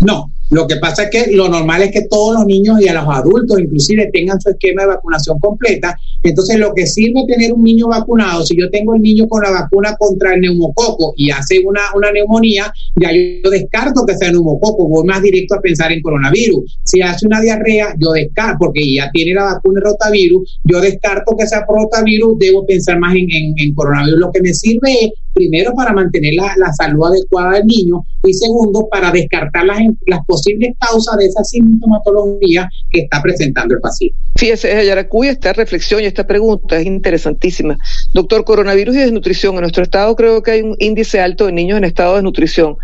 No, 0.00 0.30
lo 0.50 0.66
que 0.66 0.76
pasa 0.76 1.04
es 1.04 1.10
que 1.10 1.32
lo 1.32 1.48
normal 1.48 1.82
es 1.82 1.92
que 1.92 2.02
todos 2.02 2.34
los 2.34 2.46
niños 2.46 2.80
y 2.80 2.88
a 2.88 2.94
los 2.94 3.04
adultos 3.08 3.60
inclusive 3.60 4.10
tengan 4.12 4.40
su 4.40 4.50
esquema 4.50 4.82
de 4.82 4.88
vacunación 4.88 5.38
completa. 5.38 5.96
Entonces 6.22 6.58
lo 6.58 6.74
que 6.74 6.86
sirve 6.86 7.24
tener 7.26 7.52
un 7.52 7.62
niño 7.62 7.86
vacunado, 7.86 8.44
si 8.44 8.58
yo 8.58 8.68
tengo 8.68 8.94
el 8.96 9.02
niño 9.02 9.28
con 9.28 9.42
la 9.42 9.50
vacuna 9.50 9.96
contra 9.96 10.34
el 10.34 10.40
neumococo 10.40 11.14
y 11.16 11.30
hace 11.30 11.60
una, 11.60 11.82
una 11.94 12.10
neumonía, 12.10 12.72
ya 12.96 13.10
yo 13.12 13.48
descarto 13.48 14.04
que 14.04 14.16
sea 14.16 14.32
neumococo, 14.32 14.88
voy 14.88 15.06
más 15.06 15.22
directo 15.22 15.54
a 15.54 15.60
pensar 15.60 15.92
en 15.92 16.02
coronavirus. 16.02 16.78
Si 16.82 17.00
hace 17.00 17.26
una 17.26 17.40
diarrea, 17.40 17.94
yo 17.98 18.10
descarto, 18.10 18.58
porque 18.58 18.94
ya 18.94 19.08
tiene 19.12 19.34
la 19.34 19.44
vacuna 19.44 19.80
de 19.80 19.90
rotavirus, 19.90 20.60
yo 20.64 20.80
descarto 20.80 21.36
que 21.36 21.46
sea 21.46 21.64
rotavirus, 21.68 22.38
debo 22.38 22.66
pensar 22.66 22.98
más 22.98 23.14
en, 23.14 23.28
en, 23.30 23.74
coronavirus. 23.74 24.18
Lo 24.18 24.32
que 24.32 24.42
me 24.42 24.52
sirve 24.52 25.04
es 25.04 25.10
primero 25.32 25.72
para 25.74 25.92
mantener 25.92 26.34
la, 26.34 26.54
la, 26.56 26.72
salud 26.72 27.06
adecuada 27.06 27.52
del 27.52 27.66
niño 27.66 28.04
y 28.24 28.34
segundo 28.34 28.88
para 28.90 29.12
descartar 29.12 29.64
las, 29.64 29.78
las 30.06 30.24
posibles 30.40 30.74
causas 30.78 31.16
de 31.18 31.26
esa 31.26 31.44
sintomatología 31.44 32.68
que 32.90 33.00
está 33.00 33.22
presentando 33.22 33.74
el 33.74 33.80
paciente. 33.80 34.16
Fíjese, 34.36 34.86
Yaracuy, 34.86 35.28
esta 35.28 35.52
reflexión 35.52 36.02
y 36.02 36.06
esta 36.06 36.26
pregunta 36.26 36.78
es 36.78 36.86
interesantísima. 36.86 37.76
Doctor, 38.14 38.44
coronavirus 38.44 38.96
y 38.96 38.98
desnutrición. 39.00 39.54
En 39.56 39.62
nuestro 39.62 39.82
estado 39.82 40.14
creo 40.16 40.42
que 40.42 40.52
hay 40.52 40.62
un 40.62 40.76
índice 40.78 41.20
alto 41.20 41.46
de 41.46 41.52
niños 41.52 41.78
en 41.78 41.84
estado 41.84 42.12
de 42.12 42.18
desnutrición. 42.18 42.76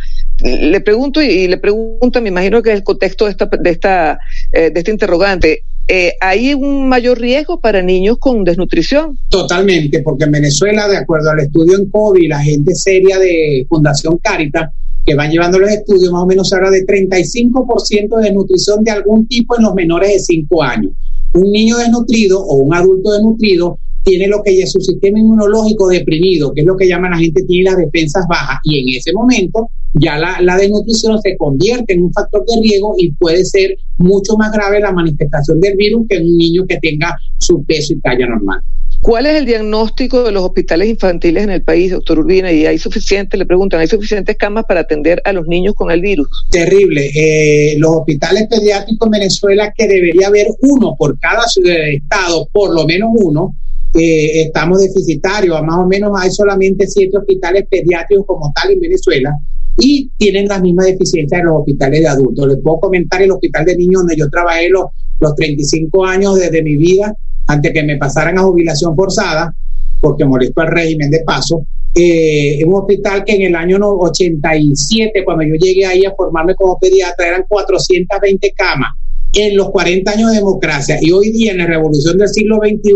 Le 0.42 0.80
pregunto 0.80 1.22
y, 1.22 1.26
y 1.26 1.48
le 1.48 1.56
pregunto, 1.56 2.20
me 2.20 2.28
imagino 2.28 2.62
que 2.62 2.70
es 2.70 2.76
el 2.76 2.84
contexto 2.84 3.24
de 3.24 3.30
esta, 3.30 3.46
de 3.46 3.70
esta, 3.70 4.18
eh, 4.52 4.70
de 4.70 4.78
este 4.80 4.90
interrogante. 4.90 5.62
Eh, 5.88 6.14
¿hay 6.20 6.52
un 6.52 6.88
mayor 6.88 7.20
riesgo 7.20 7.60
para 7.60 7.80
niños 7.80 8.18
con 8.18 8.42
desnutrición? 8.42 9.16
Totalmente, 9.28 10.02
porque 10.02 10.24
en 10.24 10.32
Venezuela, 10.32 10.88
de 10.88 10.96
acuerdo 10.96 11.30
al 11.30 11.40
estudio 11.40 11.78
en 11.78 11.88
COVID, 11.88 12.28
la 12.28 12.42
gente 12.42 12.74
seria 12.74 13.18
de 13.18 13.64
Fundación 13.68 14.18
Caritas, 14.18 14.72
que 15.06 15.14
van 15.14 15.30
llevando 15.30 15.60
los 15.60 15.70
estudios, 15.70 16.12
más 16.12 16.24
o 16.24 16.26
menos 16.26 16.48
se 16.48 16.56
habla 16.56 16.70
de 16.70 16.84
35% 16.84 18.16
de 18.16 18.24
desnutrición 18.24 18.82
de 18.82 18.90
algún 18.90 19.26
tipo 19.28 19.56
en 19.56 19.62
los 19.62 19.74
menores 19.74 20.12
de 20.12 20.18
5 20.18 20.62
años. 20.64 20.92
Un 21.34 21.52
niño 21.52 21.76
desnutrido 21.76 22.42
o 22.42 22.56
un 22.56 22.74
adulto 22.74 23.12
desnutrido 23.12 23.78
tiene 24.06 24.28
lo 24.28 24.40
que 24.40 24.62
es 24.62 24.70
su 24.70 24.80
sistema 24.80 25.18
inmunológico 25.18 25.88
deprimido, 25.88 26.52
que 26.54 26.60
es 26.60 26.66
lo 26.66 26.76
que 26.76 26.86
llaman 26.86 27.10
la 27.10 27.18
gente 27.18 27.42
tiene 27.42 27.70
las 27.70 27.76
defensas 27.76 28.24
bajas, 28.28 28.60
y 28.62 28.80
en 28.80 28.98
ese 28.98 29.12
momento 29.12 29.68
ya 29.94 30.16
la, 30.16 30.40
la 30.42 30.56
desnutrición 30.56 31.20
se 31.20 31.36
convierte 31.36 31.94
en 31.94 32.04
un 32.04 32.12
factor 32.12 32.44
de 32.46 32.60
riesgo 32.62 32.94
y 32.98 33.10
puede 33.12 33.44
ser 33.44 33.76
mucho 33.96 34.36
más 34.36 34.52
grave 34.52 34.78
la 34.78 34.92
manifestación 34.92 35.60
del 35.60 35.76
virus 35.76 36.06
que 36.08 36.16
en 36.18 36.26
un 36.26 36.38
niño 36.38 36.66
que 36.68 36.78
tenga 36.78 37.18
su 37.38 37.64
peso 37.64 37.94
y 37.94 38.00
talla 38.00 38.28
normal. 38.28 38.60
¿Cuál 39.00 39.26
es 39.26 39.34
el 39.34 39.44
diagnóstico 39.44 40.22
de 40.22 40.32
los 40.32 40.42
hospitales 40.44 40.88
infantiles 40.88 41.42
en 41.44 41.50
el 41.50 41.62
país, 41.62 41.90
doctor 41.90 42.20
Urbina? 42.20 42.52
¿Y 42.52 42.66
hay 42.66 42.78
suficiente, 42.78 43.36
le 43.36 43.44
preguntan, 43.44 43.80
hay 43.80 43.88
suficientes 43.88 44.36
camas 44.36 44.64
para 44.66 44.80
atender 44.80 45.20
a 45.24 45.32
los 45.32 45.46
niños 45.46 45.74
con 45.74 45.90
el 45.90 46.00
virus? 46.00 46.28
Terrible. 46.50 47.10
Eh, 47.14 47.76
los 47.78 47.90
hospitales 47.96 48.46
pediátricos 48.48 49.06
en 49.06 49.10
Venezuela, 49.10 49.72
que 49.76 49.86
debería 49.86 50.28
haber 50.28 50.46
uno 50.60 50.94
por 50.96 51.18
cada 51.18 51.44
estado, 51.44 52.48
por 52.52 52.74
lo 52.74 52.84
menos 52.86 53.10
uno, 53.14 53.54
eh, 53.96 54.42
estamos 54.42 54.82
deficitarios. 54.82 55.60
Más 55.62 55.78
o 55.78 55.86
menos 55.86 56.12
hay 56.20 56.30
solamente 56.30 56.86
siete 56.86 57.16
hospitales 57.18 57.66
pediátricos 57.70 58.26
como 58.26 58.52
tal 58.54 58.72
en 58.72 58.80
Venezuela 58.80 59.34
y 59.78 60.10
tienen 60.16 60.48
las 60.48 60.60
mismas 60.60 60.86
deficiencias 60.86 61.40
de 61.40 61.44
los 61.44 61.60
hospitales 61.60 62.00
de 62.00 62.08
adultos. 62.08 62.46
Les 62.46 62.58
puedo 62.58 62.80
comentar 62.80 63.22
el 63.22 63.30
hospital 63.30 63.64
de 63.64 63.76
niños 63.76 64.02
donde 64.02 64.16
yo 64.16 64.28
trabajé 64.28 64.68
los, 64.68 64.84
los 65.20 65.34
35 65.34 66.04
años 66.04 66.36
desde 66.36 66.62
mi 66.62 66.76
vida 66.76 67.16
antes 67.46 67.72
que 67.72 67.82
me 67.82 67.96
pasaran 67.96 68.38
a 68.38 68.42
jubilación 68.42 68.94
forzada, 68.96 69.54
porque 70.00 70.24
molesto 70.24 70.60
al 70.60 70.68
régimen 70.68 71.10
de 71.10 71.20
paso, 71.20 71.64
eh, 71.94 72.62
un 72.66 72.74
hospital 72.74 73.24
que 73.24 73.36
en 73.36 73.42
el 73.42 73.54
año 73.54 73.78
87, 73.80 75.24
cuando 75.24 75.44
yo 75.44 75.54
llegué 75.54 75.86
ahí 75.86 76.04
a 76.04 76.14
formarme 76.14 76.54
como 76.54 76.78
pediatra, 76.78 77.28
eran 77.28 77.44
420 77.48 78.52
camas 78.56 78.90
en 79.32 79.56
los 79.56 79.70
40 79.70 80.10
años 80.10 80.30
de 80.30 80.38
democracia 80.38 80.98
y 81.00 81.10
hoy 81.12 81.30
día 81.30 81.52
en 81.52 81.58
la 81.58 81.66
revolución 81.66 82.16
del 82.16 82.28
siglo 82.28 82.56
XXI, 82.56 82.92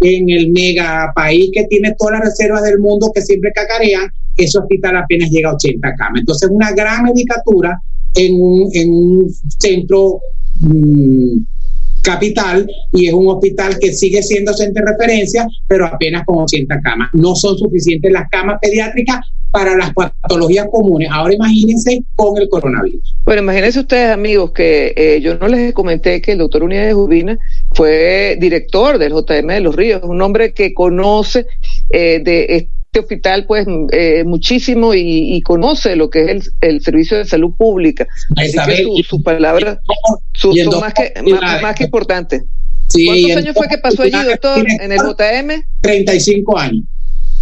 en 0.00 0.28
el 0.28 0.50
mega 0.52 1.12
país 1.14 1.50
que 1.52 1.64
tiene 1.64 1.94
todas 1.98 2.18
las 2.18 2.28
reservas 2.28 2.62
del 2.62 2.78
mundo 2.78 3.10
que 3.14 3.22
siempre 3.22 3.52
cacarean, 3.54 4.10
ese 4.36 4.58
hospital 4.58 4.96
apenas 4.96 5.30
llega 5.30 5.50
a 5.50 5.54
80 5.54 5.94
camas. 5.94 6.20
Entonces, 6.20 6.48
una 6.50 6.72
gran 6.72 7.04
medicatura 7.04 7.80
en 8.14 8.34
un, 8.34 8.68
en 8.74 8.92
un 8.92 9.34
centro 9.58 10.20
mmm, 10.60 11.38
capital 12.02 12.66
y 12.92 13.06
es 13.06 13.14
un 13.14 13.28
hospital 13.28 13.78
que 13.80 13.92
sigue 13.92 14.22
siendo 14.22 14.52
centro 14.52 14.84
de 14.84 14.92
referencia, 14.92 15.46
pero 15.66 15.86
apenas 15.86 16.24
con 16.26 16.42
80 16.42 16.80
camas. 16.80 17.10
No 17.12 17.34
son 17.34 17.56
suficientes 17.56 18.12
las 18.12 18.28
camas 18.28 18.58
pediátricas 18.60 19.20
para 19.50 19.76
las 19.76 19.92
patologías 19.92 20.66
comunes. 20.70 21.08
Ahora 21.12 21.34
imagínense 21.34 22.02
con 22.16 22.40
el 22.40 22.48
coronavirus. 22.48 23.16
Bueno, 23.24 23.42
imagínense 23.42 23.80
ustedes, 23.80 24.10
amigos, 24.10 24.52
que 24.52 24.94
eh, 24.96 25.20
yo 25.20 25.36
no 25.36 25.46
les 25.46 25.72
comenté 25.74 26.20
que 26.22 26.32
el 26.32 26.38
doctor 26.38 26.64
Unidades 26.64 26.94
Urbina 26.94 27.38
fue 27.72 28.36
director 28.40 28.98
del 28.98 29.12
JM 29.12 29.46
de 29.48 29.60
los 29.60 29.76
Ríos, 29.76 30.00
un 30.04 30.22
hombre 30.22 30.52
que 30.54 30.72
conoce 30.72 31.46
eh, 31.90 32.20
de 32.24 32.68
este 32.92 33.00
hospital 33.00 33.46
pues 33.46 33.66
eh, 33.92 34.22
muchísimo 34.22 34.92
y, 34.92 35.34
y, 35.34 35.40
conoce 35.40 35.96
lo 35.96 36.10
que 36.10 36.24
es 36.24 36.28
el, 36.28 36.42
el 36.60 36.82
servicio 36.82 37.16
de 37.16 37.24
salud 37.24 37.52
pública. 37.56 38.06
Así 38.36 38.52
que 38.66 38.82
su, 38.82 39.02
su 39.02 39.22
palabra 39.22 39.80
su, 40.34 40.52
son 40.52 40.78
más 40.78 40.92
que, 40.92 41.14
más, 41.30 41.62
más 41.62 41.74
que 41.74 41.84
importantes. 41.84 42.42
Sí, 42.88 43.06
¿Cuántos 43.06 43.36
años 43.38 43.56
fue 43.56 43.68
que 43.68 43.78
pasó 43.78 44.02
allí, 44.02 44.22
doctor, 44.28 44.66
en 44.68 44.92
el 44.92 44.98
JM? 44.98 45.64
35 45.80 46.58
años. 46.58 46.84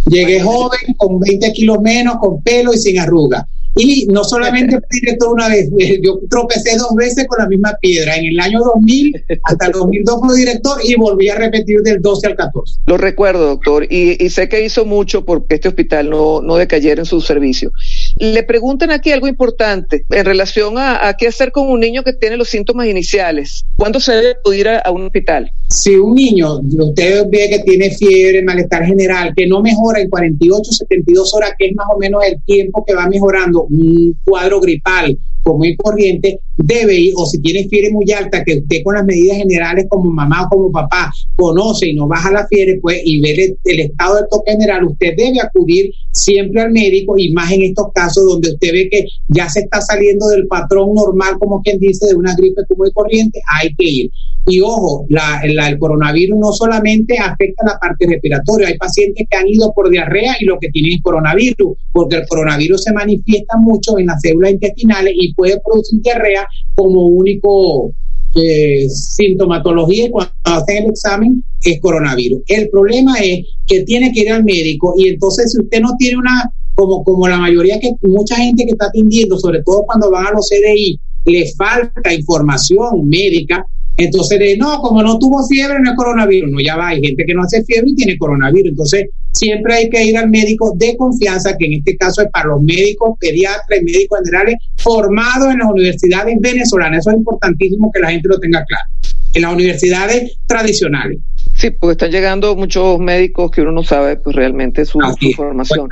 Llegué 0.07 0.39
joven, 0.39 0.93
con 0.95 1.19
20 1.19 1.51
kilos 1.51 1.81
menos, 1.81 2.15
con 2.21 2.41
pelo 2.41 2.73
y 2.73 2.77
sin 2.77 2.97
arruga. 2.97 3.45
Y 3.75 4.07
no 4.07 4.23
solamente 4.23 4.79
fui 4.89 4.99
director 5.01 5.33
una 5.33 5.49
vez, 5.49 5.69
yo 6.01 6.19
tropecé 6.29 6.77
dos 6.77 6.93
veces 6.95 7.25
con 7.27 7.39
la 7.39 7.47
misma 7.47 7.77
piedra. 7.81 8.15
En 8.15 8.25
el 8.25 8.39
año 8.39 8.59
2000 8.59 9.25
hasta 9.43 9.67
el 9.67 9.71
2002 9.71 10.19
fui 10.19 10.37
director 10.37 10.77
y 10.83 10.95
volví 10.95 11.29
a 11.29 11.35
repetir 11.35 11.81
del 11.81 12.01
12 12.01 12.27
al 12.27 12.35
14. 12.35 12.79
Lo 12.85 12.97
recuerdo, 12.97 13.47
doctor, 13.47 13.85
y, 13.89 14.23
y 14.23 14.29
sé 14.29 14.49
que 14.49 14.63
hizo 14.63 14.85
mucho 14.85 15.25
porque 15.25 15.55
este 15.55 15.67
hospital 15.67 16.09
no, 16.09 16.41
no 16.41 16.55
decayera 16.55 17.01
en 17.01 17.05
su 17.05 17.21
servicio. 17.21 17.71
Le 18.17 18.43
preguntan 18.43 18.91
aquí 18.91 19.11
algo 19.11 19.27
importante 19.27 20.05
en 20.09 20.25
relación 20.25 20.75
a, 20.77 21.15
qué 21.17 21.27
hacer 21.27 21.51
con 21.51 21.69
un 21.69 21.79
niño 21.79 22.03
que 22.03 22.13
tiene 22.13 22.37
los 22.37 22.49
síntomas 22.49 22.87
iniciales. 22.87 23.65
¿Cuándo 23.75 23.99
se 23.99 24.13
debe 24.13 24.31
acudir 24.31 24.67
a, 24.67 24.91
un 24.91 25.05
hospital? 25.05 25.51
Si 25.69 25.95
un 25.95 26.15
niño, 26.15 26.59
usted 26.59 27.25
ve 27.29 27.49
que 27.49 27.59
tiene 27.59 27.91
fiebre, 27.91 28.43
malestar 28.43 28.85
general, 28.85 29.33
que 29.35 29.47
no 29.47 29.61
mejora 29.61 30.01
en 30.01 30.09
48, 30.09 30.71
72 30.71 31.33
horas, 31.33 31.53
que 31.57 31.67
es 31.67 31.75
más 31.75 31.87
o 31.93 31.97
menos 31.97 32.23
el 32.25 32.41
tiempo 32.43 32.83
que 32.85 32.93
va 32.93 33.07
mejorando 33.07 33.63
un 33.63 34.15
cuadro 34.23 34.59
gripal 34.59 35.17
común 35.43 35.67
y 35.67 35.75
corriente, 35.75 36.39
debe 36.57 36.95
ir, 36.95 37.13
o 37.15 37.25
si 37.25 37.39
tiene 37.39 37.67
fiebre 37.67 37.91
muy 37.91 38.11
alta, 38.11 38.43
que 38.43 38.59
usted 38.59 38.83
con 38.83 38.95
las 38.95 39.05
medidas 39.05 39.37
generales 39.37 39.87
como 39.89 40.11
mamá 40.11 40.43
o 40.45 40.49
como 40.49 40.71
papá 40.71 41.11
conoce 41.35 41.87
y 41.87 41.95
no 41.95 42.07
baja 42.07 42.31
la 42.31 42.47
fiebre, 42.47 42.79
pues, 42.81 43.01
y 43.03 43.19
ver 43.19 43.39
el, 43.39 43.57
el 43.63 43.79
estado 43.79 44.17
de 44.17 44.23
toque 44.29 44.51
general, 44.51 44.85
usted 44.85 45.15
debe 45.17 45.41
acudir 45.41 45.91
siempre 46.11 46.61
al 46.61 46.71
médico 46.71 47.17
y 47.17 47.31
más 47.31 47.51
en 47.51 47.63
estos 47.63 47.87
casos 47.93 48.00
donde 48.09 48.51
usted 48.51 48.71
ve 48.71 48.89
que 48.89 49.05
ya 49.27 49.49
se 49.49 49.61
está 49.61 49.81
saliendo 49.81 50.27
del 50.27 50.47
patrón 50.47 50.93
normal, 50.93 51.37
como 51.39 51.61
quien 51.61 51.79
dice, 51.79 52.07
de 52.07 52.15
una 52.15 52.35
gripe 52.35 52.61
común 52.67 52.87
y 52.87 52.91
corriente, 52.91 53.41
hay 53.59 53.73
que 53.75 53.89
ir. 53.89 54.11
Y 54.47 54.59
ojo, 54.61 55.05
el 55.43 55.77
coronavirus 55.77 56.39
no 56.39 56.51
solamente 56.51 57.17
afecta 57.19 57.63
la 57.65 57.77
parte 57.77 58.07
respiratoria, 58.07 58.69
hay 58.69 58.77
pacientes 58.77 59.27
que 59.29 59.37
han 59.37 59.47
ido 59.47 59.71
por 59.73 59.89
diarrea 59.89 60.35
y 60.39 60.45
lo 60.45 60.57
que 60.59 60.69
tienen 60.69 60.93
es 60.93 61.03
coronavirus, 61.03 61.77
porque 61.91 62.15
el 62.17 62.27
coronavirus 62.27 62.83
se 62.83 62.93
manifiesta 62.93 63.57
mucho 63.57 63.99
en 63.99 64.07
las 64.07 64.19
células 64.21 64.53
intestinales 64.53 65.13
y 65.15 65.33
puede 65.33 65.59
producir 65.63 66.01
diarrea 66.01 66.47
como 66.75 67.05
único 67.05 67.93
eh, 68.33 68.87
sintomatología 68.89 70.09
cuando 70.09 70.31
hacen 70.45 70.85
el 70.85 70.89
examen 70.91 71.43
es 71.63 71.79
coronavirus. 71.81 72.41
El 72.47 72.69
problema 72.69 73.15
es 73.19 73.45
que 73.67 73.83
tiene 73.83 74.11
que 74.13 74.21
ir 74.21 74.31
al 74.31 74.43
médico 74.43 74.95
y 74.97 75.09
entonces 75.09 75.51
si 75.51 75.61
usted 75.61 75.81
no 75.81 75.95
tiene 75.97 76.17
una, 76.17 76.51
como, 76.75 77.03
como 77.03 77.27
la 77.27 77.37
mayoría 77.37 77.79
que 77.79 77.93
mucha 78.01 78.35
gente 78.35 78.65
que 78.65 78.71
está 78.71 78.87
atendiendo, 78.87 79.37
sobre 79.39 79.61
todo 79.63 79.83
cuando 79.83 80.09
van 80.09 80.27
a 80.27 80.31
los 80.31 80.49
CDI, 80.49 80.99
le 81.25 81.53
falta 81.55 82.13
información 82.13 83.07
médica, 83.07 83.65
entonces, 83.97 84.39
de, 84.39 84.57
no, 84.57 84.79
como 84.79 85.03
no 85.03 85.19
tuvo 85.19 85.45
fiebre, 85.47 85.79
no 85.79 85.91
es 85.91 85.97
coronavirus. 85.97 86.49
No, 86.49 86.59
ya 86.59 86.75
va, 86.75 86.89
hay 86.89 87.01
gente 87.01 87.23
que 87.25 87.33
no 87.33 87.43
hace 87.43 87.63
fiebre 87.63 87.91
y 87.91 87.95
tiene 87.95 88.17
coronavirus. 88.17 88.69
Entonces, 88.69 89.09
siempre 89.31 89.75
hay 89.75 89.89
que 89.89 90.03
ir 90.03 90.17
al 90.17 90.29
médico 90.29 90.73
de 90.75 90.95
confianza, 90.97 91.55
que 91.57 91.65
en 91.65 91.73
este 91.73 91.97
caso 91.97 92.21
es 92.21 92.29
para 92.31 92.47
los 92.49 92.61
médicos, 92.61 93.17
pediatras 93.19 93.79
y 93.79 93.83
médicos 93.83 94.19
generales 94.23 94.55
formados 94.77 95.51
en 95.51 95.59
las 95.59 95.69
universidades 95.69 96.35
venezolanas. 96.39 96.99
Eso 96.99 97.11
es 97.11 97.17
importantísimo 97.17 97.91
que 97.93 97.99
la 97.99 98.11
gente 98.11 98.27
lo 98.27 98.39
tenga 98.39 98.63
claro. 98.65 98.85
En 99.33 99.41
las 99.43 99.53
universidades 99.53 100.37
tradicionales. 100.45 101.19
Sí, 101.53 101.69
pues 101.69 101.91
están 101.91 102.11
llegando 102.11 102.55
muchos 102.55 102.97
médicos 102.99 103.51
que 103.51 103.61
uno 103.61 103.71
no 103.71 103.83
sabe 103.83 104.15
pues 104.15 104.35
realmente 104.35 104.85
su, 104.85 104.99
su 105.19 105.31
formación. 105.33 105.89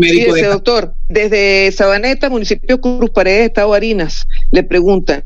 Fíjese, 0.00 0.42
de... 0.42 0.48
doctor, 0.48 0.94
desde 1.08 1.72
Sabaneta, 1.72 2.28
municipio 2.28 2.80
Cruz 2.80 3.10
Paredes, 3.10 3.46
Estado 3.46 3.72
Arinas, 3.74 4.26
le 4.52 4.62
preguntan, 4.62 5.22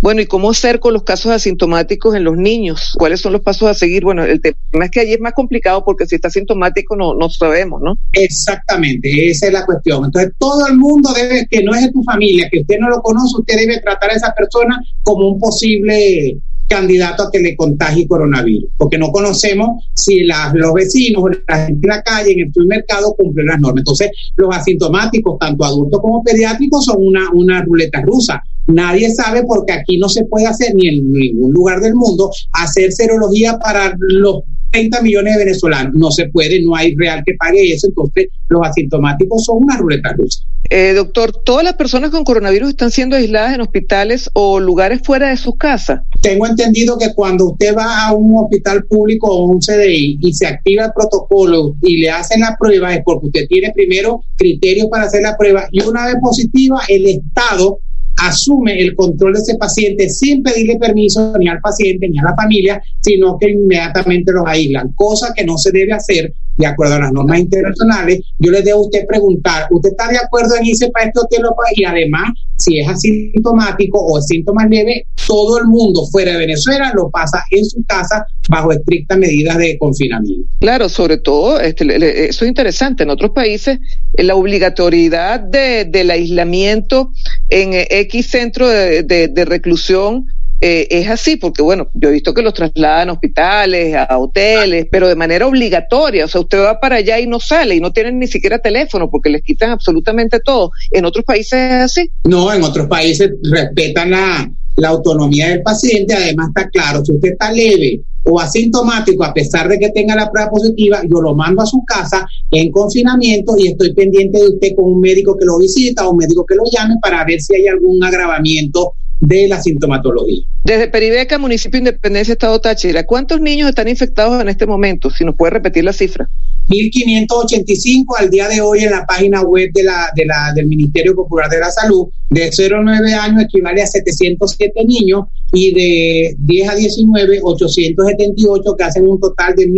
bueno, 0.00 0.20
¿y 0.20 0.26
cómo 0.26 0.50
hacer 0.50 0.80
con 0.80 0.94
los 0.94 1.04
casos 1.04 1.32
asintomáticos 1.32 2.14
en 2.14 2.24
los 2.24 2.36
niños? 2.36 2.94
¿Cuáles 2.98 3.20
son 3.20 3.34
los 3.34 3.42
pasos 3.42 3.68
a 3.68 3.74
seguir? 3.74 4.04
Bueno, 4.04 4.24
el 4.24 4.40
tema 4.40 4.84
es 4.86 4.90
que 4.90 5.00
allí 5.00 5.12
es 5.12 5.20
más 5.20 5.34
complicado 5.34 5.84
porque 5.84 6.06
si 6.06 6.16
está 6.16 6.28
asintomático 6.28 6.96
no, 6.96 7.14
no 7.14 7.28
sabemos, 7.28 7.80
¿no? 7.82 7.98
Exactamente, 8.12 9.30
esa 9.30 9.46
es 9.46 9.52
la 9.52 9.64
cuestión. 9.64 10.06
Entonces, 10.06 10.32
todo 10.38 10.66
el 10.66 10.76
mundo 10.76 11.12
debe, 11.12 11.46
que 11.48 11.62
no 11.62 11.74
es 11.74 11.82
de 11.82 11.92
tu 11.92 12.02
familia, 12.02 12.48
que 12.50 12.60
usted 12.60 12.78
no 12.80 12.88
lo 12.88 13.00
conoce, 13.00 13.36
usted 13.38 13.56
debe 13.56 13.80
tratar 13.80 14.10
a 14.10 14.14
esa 14.14 14.34
persona 14.34 14.82
como 15.02 15.28
un 15.28 15.38
posible 15.38 16.38
candidato 16.68 17.24
a 17.24 17.30
que 17.30 17.38
le 17.38 17.56
contagie 17.56 18.08
coronavirus, 18.08 18.70
porque 18.76 18.98
no 18.98 19.10
conocemos 19.10 19.84
si 19.94 20.24
la, 20.24 20.52
los 20.54 20.72
vecinos 20.74 21.22
o 21.22 21.28
la 21.28 21.66
gente 21.66 21.86
en 21.86 21.88
la 21.88 22.02
calle, 22.02 22.32
en 22.32 22.40
el 22.40 22.52
supermercado, 22.52 23.14
cumplen 23.14 23.46
las 23.46 23.60
normas. 23.60 23.80
Entonces, 23.80 24.10
los 24.36 24.54
asintomáticos, 24.54 25.38
tanto 25.38 25.64
adultos 25.64 26.00
como 26.00 26.22
pediátricos, 26.22 26.84
son 26.84 26.96
una, 26.98 27.30
una 27.32 27.62
ruleta 27.62 28.00
rusa. 28.02 28.42
Nadie 28.66 29.14
sabe 29.14 29.44
porque 29.44 29.72
aquí 29.72 29.98
no 29.98 30.08
se 30.08 30.24
puede 30.24 30.46
hacer, 30.46 30.74
ni 30.74 30.88
en 30.88 31.12
ningún 31.12 31.52
lugar 31.52 31.80
del 31.80 31.94
mundo, 31.94 32.30
hacer 32.52 32.92
serología 32.92 33.58
para 33.58 33.96
los 33.98 34.42
30 34.70 35.02
millones 35.02 35.34
de 35.34 35.44
venezolanos. 35.44 35.94
No 35.94 36.10
se 36.10 36.28
puede, 36.28 36.62
no 36.62 36.74
hay 36.74 36.94
real 36.94 37.22
que 37.24 37.34
pague 37.34 37.72
eso, 37.72 37.88
entonces 37.88 38.28
los 38.48 38.66
asintomáticos 38.66 39.44
son 39.44 39.58
una 39.62 39.76
ruleta 39.76 40.12
rusa. 40.12 40.42
Eh, 40.68 40.94
doctor, 40.94 41.32
¿todas 41.44 41.62
las 41.62 41.74
personas 41.74 42.10
con 42.10 42.24
coronavirus 42.24 42.70
están 42.70 42.90
siendo 42.90 43.16
aisladas 43.16 43.54
en 43.54 43.60
hospitales 43.60 44.30
o 44.32 44.58
lugares 44.58 45.00
fuera 45.02 45.28
de 45.28 45.36
sus 45.36 45.56
casas? 45.56 46.00
Tengo 46.20 46.46
entendido 46.46 46.98
que 46.98 47.14
cuando 47.14 47.52
usted 47.52 47.76
va 47.76 48.06
a 48.06 48.12
un 48.12 48.36
hospital 48.36 48.84
público 48.84 49.28
o 49.28 49.46
un 49.46 49.60
CDI 49.60 50.18
y 50.20 50.32
se 50.32 50.46
activa 50.46 50.86
el 50.86 50.92
protocolo 50.92 51.76
y 51.82 51.98
le 51.98 52.10
hacen 52.10 52.40
la 52.40 52.56
prueba 52.58 52.94
es 52.94 53.02
porque 53.04 53.26
usted 53.26 53.46
tiene 53.48 53.72
primero 53.72 54.24
criterios 54.36 54.88
para 54.90 55.04
hacer 55.04 55.22
la 55.22 55.36
prueba 55.36 55.68
y 55.70 55.82
una 55.84 56.06
vez 56.06 56.16
positiva 56.20 56.80
el 56.88 57.06
Estado 57.06 57.78
asume 58.16 58.80
el 58.80 58.94
control 58.94 59.34
de 59.34 59.40
ese 59.40 59.56
paciente 59.56 60.08
sin 60.08 60.42
pedirle 60.42 60.76
permiso 60.78 61.34
ni 61.38 61.48
al 61.48 61.60
paciente 61.60 62.08
ni 62.08 62.18
a 62.18 62.24
la 62.24 62.34
familia, 62.34 62.82
sino 63.00 63.38
que 63.38 63.50
inmediatamente 63.50 64.32
los 64.32 64.44
aíslan, 64.46 64.92
cosa 64.94 65.32
que 65.34 65.44
no 65.44 65.58
se 65.58 65.70
debe 65.70 65.92
hacer 65.92 66.32
de 66.56 66.66
acuerdo 66.66 66.94
a 66.94 67.00
las 67.00 67.12
normas 67.12 67.38
internacionales. 67.38 68.20
Yo 68.38 68.50
le 68.50 68.62
debo 68.62 68.80
a 68.80 68.82
usted 68.84 69.06
preguntar, 69.06 69.66
¿usted 69.70 69.90
está 69.90 70.08
de 70.08 70.18
acuerdo 70.18 70.56
en 70.56 70.66
irse 70.66 70.90
para 70.90 71.06
este 71.06 71.20
hotel? 71.20 71.42
Y 71.74 71.84
además, 71.84 72.30
si 72.56 72.78
es 72.78 72.88
asintomático 72.88 74.04
o 74.04 74.20
síntomas 74.20 74.68
leves, 74.70 75.02
todo 75.26 75.58
el 75.58 75.66
mundo 75.66 76.06
fuera 76.06 76.32
de 76.32 76.38
Venezuela 76.38 76.92
lo 76.94 77.10
pasa 77.10 77.42
en 77.50 77.64
su 77.64 77.84
casa 77.84 78.24
bajo 78.48 78.72
estrictas 78.72 79.18
medidas 79.18 79.58
de 79.58 79.76
confinamiento. 79.78 80.48
Claro, 80.60 80.88
sobre 80.88 81.18
todo, 81.18 81.60
este, 81.60 81.84
eso 82.28 82.44
es 82.44 82.48
interesante. 82.48 83.02
En 83.02 83.10
otros 83.10 83.32
países, 83.32 83.78
la 84.14 84.34
obligatoriedad 84.34 85.40
de, 85.40 85.84
del 85.84 86.10
aislamiento 86.10 87.12
en 87.50 87.74
X 88.06 88.26
centro 88.30 88.68
de, 88.68 89.02
de, 89.02 89.28
de 89.28 89.44
reclusión 89.44 90.26
eh, 90.60 90.88
es 90.90 91.08
así, 91.08 91.36
porque 91.36 91.62
bueno, 91.62 91.88
yo 91.92 92.08
he 92.08 92.12
visto 92.12 92.32
que 92.32 92.42
los 92.42 92.54
trasladan 92.54 93.10
a 93.10 93.12
hospitales, 93.12 93.94
a 93.94 94.18
hoteles, 94.18 94.86
pero 94.90 95.08
de 95.08 95.14
manera 95.14 95.46
obligatoria. 95.46 96.24
O 96.24 96.28
sea, 96.28 96.40
usted 96.40 96.58
va 96.58 96.80
para 96.80 96.96
allá 96.96 97.20
y 97.20 97.26
no 97.26 97.40
sale 97.40 97.74
y 97.74 97.80
no 97.80 97.92
tienen 97.92 98.18
ni 98.18 98.26
siquiera 98.26 98.58
teléfono 98.58 99.10
porque 99.10 99.30
les 99.30 99.42
quitan 99.42 99.70
absolutamente 99.70 100.40
todo. 100.40 100.70
¿En 100.90 101.04
otros 101.04 101.24
países 101.24 101.52
es 101.52 101.72
así? 101.72 102.10
No, 102.24 102.52
en 102.52 102.62
otros 102.62 102.86
países 102.86 103.32
respetan 103.42 104.12
la, 104.12 104.50
la 104.76 104.88
autonomía 104.88 105.48
del 105.48 105.62
paciente. 105.62 106.14
Además, 106.14 106.48
está 106.48 106.68
claro, 106.70 107.04
si 107.04 107.12
usted 107.12 107.32
está 107.32 107.52
leve 107.52 108.00
o 108.28 108.40
asintomático, 108.40 109.22
a 109.22 109.32
pesar 109.32 109.68
de 109.68 109.78
que 109.78 109.90
tenga 109.90 110.16
la 110.16 110.30
prueba 110.30 110.50
positiva, 110.50 111.00
yo 111.08 111.20
lo 111.20 111.34
mando 111.34 111.62
a 111.62 111.66
su 111.66 111.84
casa 111.84 112.26
en 112.50 112.72
confinamiento 112.72 113.54
y 113.56 113.68
estoy 113.68 113.94
pendiente 113.94 114.38
de 114.38 114.48
usted 114.48 114.74
con 114.74 114.86
un 114.86 115.00
médico 115.00 115.36
que 115.36 115.44
lo 115.44 115.58
visita 115.58 116.08
o 116.08 116.10
un 116.10 116.16
médico 116.16 116.44
que 116.44 116.56
lo 116.56 116.64
llame 116.64 116.96
para 117.00 117.24
ver 117.24 117.40
si 117.40 117.54
hay 117.54 117.68
algún 117.68 118.02
agravamiento 118.02 118.94
de 119.20 119.48
la 119.48 119.60
sintomatología. 119.60 120.44
Desde 120.64 120.88
Peribeca, 120.88 121.38
municipio 121.38 121.80
de 121.80 121.90
Independencia, 121.90 122.32
Estado 122.32 122.60
Táchira, 122.60 123.06
¿cuántos 123.06 123.40
niños 123.40 123.68
están 123.68 123.88
infectados 123.88 124.40
en 124.40 124.48
este 124.48 124.66
momento? 124.66 125.10
Si 125.10 125.24
nos 125.24 125.36
puede 125.36 125.52
repetir 125.52 125.84
la 125.84 125.92
cifra. 125.92 126.28
1.585 126.68 128.16
al 128.18 128.28
día 128.28 128.48
de 128.48 128.60
hoy 128.60 128.80
en 128.80 128.90
la 128.90 129.06
página 129.06 129.42
web 129.42 129.70
de 129.72 129.84
la, 129.84 130.10
de 130.16 130.26
la, 130.26 130.52
del 130.54 130.66
Ministerio 130.66 131.14
Popular 131.14 131.48
de 131.48 131.60
la 131.60 131.70
Salud. 131.70 132.08
De 132.28 132.50
0 132.50 132.78
a 132.78 132.82
9 132.82 133.14
años 133.14 133.44
equivale 133.44 133.82
a 133.82 133.86
707 133.86 134.84
niños 134.84 135.26
y 135.52 135.72
de 135.72 136.36
10 136.38 136.68
a 136.68 136.74
19, 136.74 137.38
878, 137.42 138.76
que 138.76 138.84
hacen 138.84 139.06
un 139.06 139.20
total 139.20 139.54
de 139.54 139.68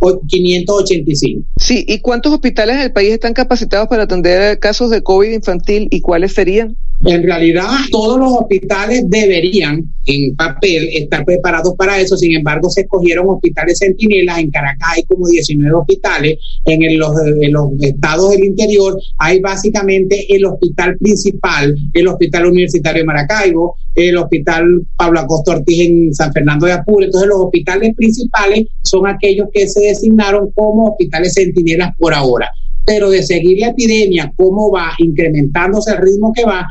1.585. 0.00 1.44
Sí, 1.56 1.84
¿y 1.88 2.00
cuántos 2.00 2.32
hospitales 2.32 2.76
en 2.76 2.82
el 2.82 2.92
país 2.92 3.12
están 3.12 3.34
capacitados 3.34 3.88
para 3.88 4.04
atender 4.04 4.58
casos 4.58 4.90
de 4.90 5.02
COVID 5.02 5.30
infantil 5.30 5.88
y 5.90 6.00
cuáles 6.00 6.34
serían? 6.34 6.76
En 7.04 7.22
realidad, 7.22 7.68
todos 7.90 8.18
los 8.18 8.32
hospitales 8.32 9.04
deberían, 9.08 9.84
en 10.06 10.34
papel, 10.34 10.88
estar 10.94 11.24
preparados 11.24 11.74
para 11.76 12.00
eso. 12.00 12.16
Sin 12.16 12.34
embargo, 12.34 12.70
se 12.70 12.82
escogieron 12.82 13.28
hospitales 13.28 13.78
centinelas. 13.78 14.38
En 14.38 14.50
Caracas 14.50 14.88
hay 14.96 15.02
como 15.02 15.28
19 15.28 15.74
hospitales. 15.74 16.38
En, 16.64 16.98
los, 16.98 17.12
en 17.40 17.52
los 17.52 17.70
estados 17.80 18.30
del 18.30 18.44
interior 18.44 18.98
hay 19.18 19.40
básicamente 19.40 20.26
el 20.34 20.46
hospital 20.46 20.96
principal, 20.98 21.76
el 21.92 22.08
Hospital 22.08 22.46
Universitario 22.46 23.02
de 23.02 23.06
Maracaibo, 23.06 23.76
el 23.94 24.16
Hospital 24.16 24.86
Pablo 24.96 25.20
Acosta 25.20 25.52
Ortiz 25.52 25.80
en 25.80 26.14
San 26.14 26.32
Fernando 26.32 26.66
de 26.66 26.72
Apure. 26.72 27.06
Entonces, 27.06 27.28
los 27.28 27.40
hospitales 27.40 27.94
principales 27.94 28.66
son 28.82 29.06
aquellos 29.06 29.48
que 29.52 29.68
se 29.68 29.80
designaron 29.88 30.50
como 30.54 30.90
hospitales 30.90 31.34
centinelas 31.34 31.90
por 31.98 32.14
ahora. 32.14 32.50
Pero 32.84 33.10
de 33.10 33.22
seguir 33.22 33.58
la 33.58 33.68
epidemia, 33.68 34.32
cómo 34.36 34.70
va 34.70 34.92
incrementándose 34.98 35.92
el 35.92 35.98
ritmo 35.98 36.32
que 36.32 36.44
va, 36.44 36.66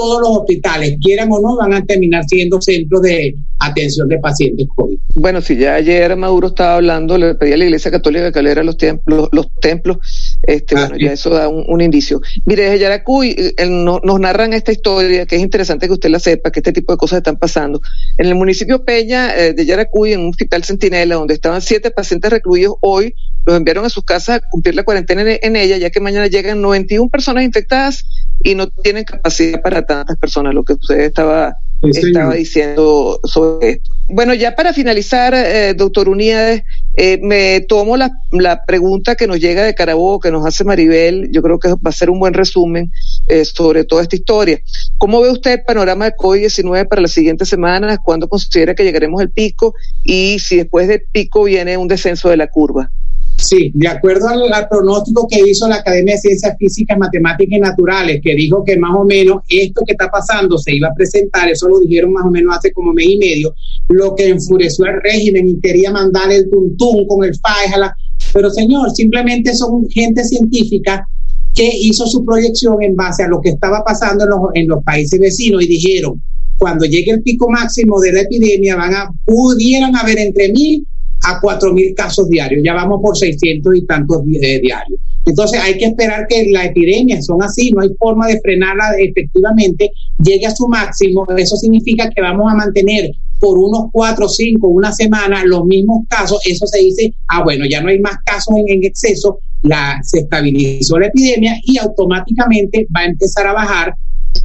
todos 0.00 0.22
los 0.22 0.30
hospitales, 0.38 0.96
quieran 1.02 1.28
o 1.30 1.40
no, 1.40 1.56
van 1.56 1.74
a 1.74 1.84
terminar 1.84 2.24
siendo 2.26 2.58
centros 2.58 3.02
de 3.02 3.36
atención 3.58 4.08
de 4.08 4.18
pacientes 4.18 4.66
COVID. 4.74 4.96
Bueno, 5.16 5.42
si 5.42 5.56
ya 5.56 5.74
ayer 5.74 6.16
Maduro 6.16 6.48
estaba 6.48 6.76
hablando, 6.76 7.18
le 7.18 7.34
pedía 7.34 7.56
a 7.56 7.58
la 7.58 7.64
Iglesia 7.64 7.90
Católica 7.90 8.32
que 8.32 8.38
abriera 8.38 8.62
los 8.62 8.78
templos, 8.78 9.28
los 9.30 9.48
templos, 9.60 9.98
este, 10.42 10.74
bueno, 10.74 10.96
ya 10.96 11.12
eso 11.12 11.28
da 11.28 11.48
un, 11.48 11.80
indicio. 11.82 12.22
Mire, 12.46 12.62
desde 12.62 12.78
Yaracuy 12.78 13.36
eh, 13.58 13.66
nos 13.68 14.20
narran 14.20 14.54
esta 14.54 14.72
historia, 14.72 15.26
que 15.26 15.36
es 15.36 15.42
interesante 15.42 15.86
que 15.86 15.92
usted 15.92 16.08
la 16.08 16.18
sepa, 16.18 16.50
que 16.50 16.60
este 16.60 16.72
tipo 16.72 16.94
de 16.94 16.96
cosas 16.96 17.18
están 17.18 17.36
pasando. 17.36 17.82
En 18.16 18.26
el 18.26 18.34
municipio 18.34 18.82
Peña 18.82 19.36
eh, 19.36 19.52
de 19.52 19.66
Yaracuy, 19.66 20.14
en 20.14 20.20
un 20.20 20.30
hospital 20.30 20.64
Centinela, 20.64 21.16
donde 21.16 21.34
estaban 21.34 21.60
siete 21.60 21.90
pacientes 21.90 22.30
recluidos, 22.30 22.76
hoy 22.80 23.14
los 23.44 23.54
enviaron 23.54 23.84
a 23.84 23.90
sus 23.90 24.04
casas 24.04 24.38
a 24.38 24.48
cumplir 24.50 24.74
la 24.74 24.82
cuarentena 24.82 25.24
en 25.26 25.56
ella, 25.56 25.76
ya 25.76 25.90
que 25.90 26.00
mañana 26.00 26.26
llegan 26.26 26.62
91 26.62 27.10
personas 27.10 27.44
infectadas 27.44 28.06
y 28.42 28.54
no 28.54 28.68
tienen 28.68 29.04
capacidad 29.04 29.60
para 29.60 29.82
tantas 29.90 30.16
personas, 30.16 30.54
lo 30.54 30.62
que 30.62 30.74
usted 30.74 31.00
estaba, 31.00 31.56
estaba 31.82 32.34
diciendo 32.34 33.18
sobre 33.24 33.70
esto. 33.70 33.90
Bueno, 34.08 34.34
ya 34.34 34.54
para 34.54 34.72
finalizar, 34.72 35.34
eh, 35.34 35.74
doctor 35.74 36.08
Uníades, 36.08 36.62
eh, 36.96 37.18
me 37.22 37.60
tomo 37.60 37.96
la, 37.96 38.10
la, 38.30 38.64
pregunta 38.64 39.16
que 39.16 39.26
nos 39.26 39.40
llega 39.40 39.64
de 39.64 39.74
Carabobo, 39.74 40.20
que 40.20 40.30
nos 40.30 40.46
hace 40.46 40.64
Maribel, 40.64 41.28
yo 41.32 41.42
creo 41.42 41.58
que 41.58 41.70
va 41.70 41.90
a 41.90 41.92
ser 41.92 42.10
un 42.10 42.20
buen 42.20 42.34
resumen 42.34 42.92
eh, 43.28 43.44
sobre 43.44 43.84
toda 43.84 44.02
esta 44.02 44.16
historia. 44.16 44.60
¿Cómo 44.96 45.20
ve 45.20 45.30
usted 45.30 45.52
el 45.52 45.62
panorama 45.62 46.04
de 46.04 46.16
COVID-19 46.16 46.88
para 46.88 47.02
las 47.02 47.12
siguientes 47.12 47.48
semanas? 47.48 47.98
¿Cuándo 48.02 48.28
considera 48.28 48.74
que 48.74 48.84
llegaremos 48.84 49.20
al 49.20 49.30
pico? 49.30 49.74
Y 50.04 50.38
si 50.38 50.56
después 50.56 50.86
del 50.86 51.02
pico 51.10 51.44
viene 51.44 51.76
un 51.76 51.88
descenso 51.88 52.28
de 52.28 52.36
la 52.36 52.48
curva. 52.48 52.90
Sí, 53.40 53.72
de 53.74 53.88
acuerdo 53.88 54.28
al, 54.28 54.68
pronóstico 54.68 55.26
que 55.26 55.40
hizo 55.48 55.66
la 55.66 55.76
Academia 55.76 56.14
de 56.14 56.20
Ciencias 56.20 56.56
Físicas, 56.58 56.98
Matemáticas 56.98 57.56
y 57.56 57.60
Naturales, 57.60 58.20
que 58.22 58.34
dijo 58.34 58.62
que 58.62 58.76
más 58.76 58.94
o 58.94 59.04
menos 59.04 59.42
esto 59.48 59.82
que 59.86 59.92
está 59.92 60.10
pasando 60.10 60.58
se 60.58 60.74
iba 60.74 60.88
a 60.88 60.94
presentar, 60.94 61.48
eso 61.48 61.66
lo 61.66 61.80
dijeron 61.80 62.12
más 62.12 62.26
o 62.26 62.30
menos 62.30 62.54
hace 62.54 62.70
como 62.70 62.92
mes 62.92 63.06
y 63.06 63.16
medio, 63.16 63.54
lo 63.88 64.14
que 64.14 64.28
enfureció 64.28 64.84
al 64.84 65.00
régimen 65.02 65.48
y 65.48 65.60
quería 65.60 65.90
mandar 65.90 66.30
el 66.30 66.50
tuntún 66.50 67.06
con 67.06 67.24
el 67.24 67.34
FAEJALA. 67.34 67.96
Pero 68.34 68.50
señor, 68.50 68.90
simplemente 68.90 69.54
son 69.54 69.88
gente 69.88 70.22
científica 70.24 71.08
que 71.54 71.68
hizo 71.80 72.06
su 72.06 72.22
proyección 72.24 72.82
en 72.82 72.94
base 72.94 73.22
a 73.22 73.28
lo 73.28 73.40
que 73.40 73.50
estaba 73.50 73.82
pasando 73.82 74.24
en 74.24 74.30
los, 74.30 74.40
en 74.52 74.68
los 74.68 74.84
países 74.84 75.18
vecinos 75.18 75.62
y 75.62 75.66
dijeron, 75.66 76.22
cuando 76.58 76.84
llegue 76.84 77.12
el 77.12 77.22
pico 77.22 77.48
máximo 77.48 77.98
de 78.00 78.12
la 78.12 78.20
epidemia, 78.20 78.76
van 78.76 78.94
a, 78.94 79.10
pudieran 79.24 79.96
haber 79.96 80.18
entre 80.18 80.52
mil 80.52 80.86
a 81.22 81.40
4.000 81.40 81.94
casos 81.94 82.28
diarios, 82.28 82.62
ya 82.64 82.74
vamos 82.74 83.00
por 83.02 83.16
600 83.16 83.76
y 83.76 83.86
tantos 83.86 84.22
eh, 84.40 84.60
diarios. 84.60 85.00
Entonces 85.26 85.60
hay 85.60 85.76
que 85.76 85.86
esperar 85.86 86.26
que 86.28 86.50
la 86.50 86.64
epidemia 86.64 87.20
son 87.20 87.42
así, 87.42 87.70
no 87.70 87.82
hay 87.82 87.90
forma 87.98 88.26
de 88.26 88.40
frenarla 88.40 88.92
efectivamente, 88.98 89.92
llegue 90.22 90.46
a 90.46 90.54
su 90.54 90.66
máximo, 90.66 91.26
eso 91.36 91.56
significa 91.56 92.08
que 92.10 92.22
vamos 92.22 92.50
a 92.50 92.54
mantener 92.54 93.10
por 93.38 93.58
unos 93.58 93.86
cuatro, 93.92 94.28
cinco, 94.28 94.68
una 94.68 94.92
semana 94.92 95.44
los 95.44 95.64
mismos 95.64 96.06
casos, 96.08 96.40
eso 96.46 96.66
se 96.66 96.80
dice, 96.80 97.14
ah, 97.28 97.42
bueno, 97.42 97.64
ya 97.66 97.82
no 97.82 97.88
hay 97.88 97.98
más 97.98 98.16
casos 98.24 98.54
en, 98.56 98.68
en 98.68 98.84
exceso, 98.84 99.38
la, 99.62 99.98
se 100.02 100.20
estabilizó 100.20 100.98
la 100.98 101.06
epidemia 101.06 101.58
y 101.64 101.78
automáticamente 101.78 102.86
va 102.94 103.00
a 103.00 103.06
empezar 103.06 103.46
a 103.46 103.52
bajar 103.52 103.94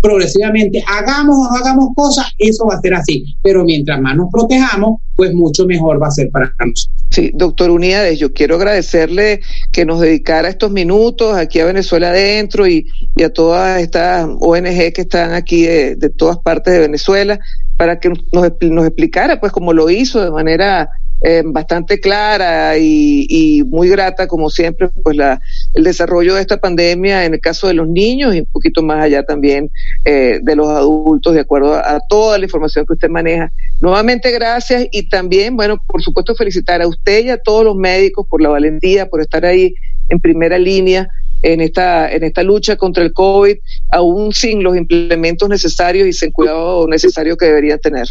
progresivamente, 0.02 0.84
hagamos 0.88 1.36
o 1.36 1.52
no 1.52 1.58
hagamos 1.58 1.90
cosas, 1.96 2.26
eso 2.38 2.66
va 2.66 2.76
a 2.76 2.82
ser 2.82 2.94
así. 2.94 3.36
Pero 3.42 3.64
mientras 3.64 4.00
más 4.02 4.16
nos 4.16 4.30
protejamos, 4.32 5.02
pues 5.16 5.34
mucho 5.34 5.66
mejor 5.66 6.02
va 6.02 6.08
a 6.08 6.12
ser 6.12 6.30
para 6.30 6.46
nosotros. 6.60 6.92
Sí, 7.12 7.32
doctor 7.34 7.70
Unidades, 7.70 8.20
yo 8.20 8.34
quiero 8.34 8.56
agradecerle 8.56 9.40
que 9.72 9.86
nos 9.86 10.02
dedicara 10.02 10.50
estos 10.50 10.72
minutos 10.72 11.36
aquí 11.38 11.60
a 11.60 11.66
Venezuela 11.66 12.10
adentro 12.10 12.68
y, 12.68 12.86
a 13.24 13.30
todas 13.30 13.82
estas 13.82 14.28
ONG 14.40 14.94
que 14.94 15.02
están 15.02 15.34
aquí 15.34 15.64
de, 15.64 16.12
todas 16.16 16.38
partes 16.40 16.74
de 16.74 16.80
Venezuela 16.80 17.40
para 17.78 18.00
que 18.00 18.10
nos, 18.10 18.20
nos 18.62 18.86
explicara, 18.86 19.40
pues, 19.40 19.52
cómo 19.52 19.74
lo 19.74 19.90
hizo 19.90 20.24
de 20.24 20.32
manera 20.32 20.90
eh, 21.28 21.42
bastante 21.44 22.00
clara 22.00 22.78
y, 22.78 23.64
muy 23.66 23.90
grata, 23.90 24.28
como 24.28 24.52
siempre, 24.52 24.90
pues 25.02 25.18
la, 25.18 25.42
el 25.74 25.84
desarrollo 25.84 26.36
de 26.36 26.42
esta 26.42 26.58
pandemia 26.58 27.26
en 27.26 27.34
el 27.34 27.40
caso 27.40 27.68
de 27.68 27.74
los 27.74 27.88
niños 27.88 28.36
y 28.36 28.42
un 28.42 28.46
poquito 28.46 28.84
más 28.84 29.02
allá 29.02 29.24
también 29.24 29.72
eh, 30.04 30.38
de 30.44 30.56
los 30.56 30.68
adultos, 30.68 31.34
de 31.34 31.40
acuerdo 31.40 31.74
a, 31.74 32.00
toda 32.10 32.38
la 32.38 32.46
información 32.46 32.86
que 32.86 32.94
usted 32.94 33.10
maneja. 33.10 33.52
Nuevamente, 33.82 34.30
gracias 34.30 34.86
y 34.92 35.10
también, 35.10 35.56
bueno, 35.56 35.78
por 35.88 36.04
supuesto, 36.04 36.36
felicitar 36.36 36.84
a 36.84 36.88
usted 36.88 37.26
y 37.26 37.30
a 37.32 37.40
todos 37.40 37.66
los 37.66 37.76
médicos 37.76 38.28
por 38.30 38.40
la 38.40 38.50
valentía, 38.50 39.08
por 39.08 39.20
estar 39.20 39.46
ahí 39.46 39.74
en 40.10 40.20
primera 40.20 40.60
línea 40.60 41.10
en 41.42 41.60
esta, 41.60 42.12
en 42.12 42.24
esta 42.24 42.44
lucha 42.44 42.76
contra 42.76 43.04
el 43.04 43.14
COVID, 43.14 43.58
aún 43.92 44.32
sin 44.32 44.64
los 44.64 44.78
implementos 44.78 45.50
necesarios 45.50 46.08
y 46.08 46.14
sin 46.14 46.32
cuidado 46.32 46.88
necesario 46.88 47.36
que 47.36 47.46
deberían 47.46 47.80
tener. 47.80 48.08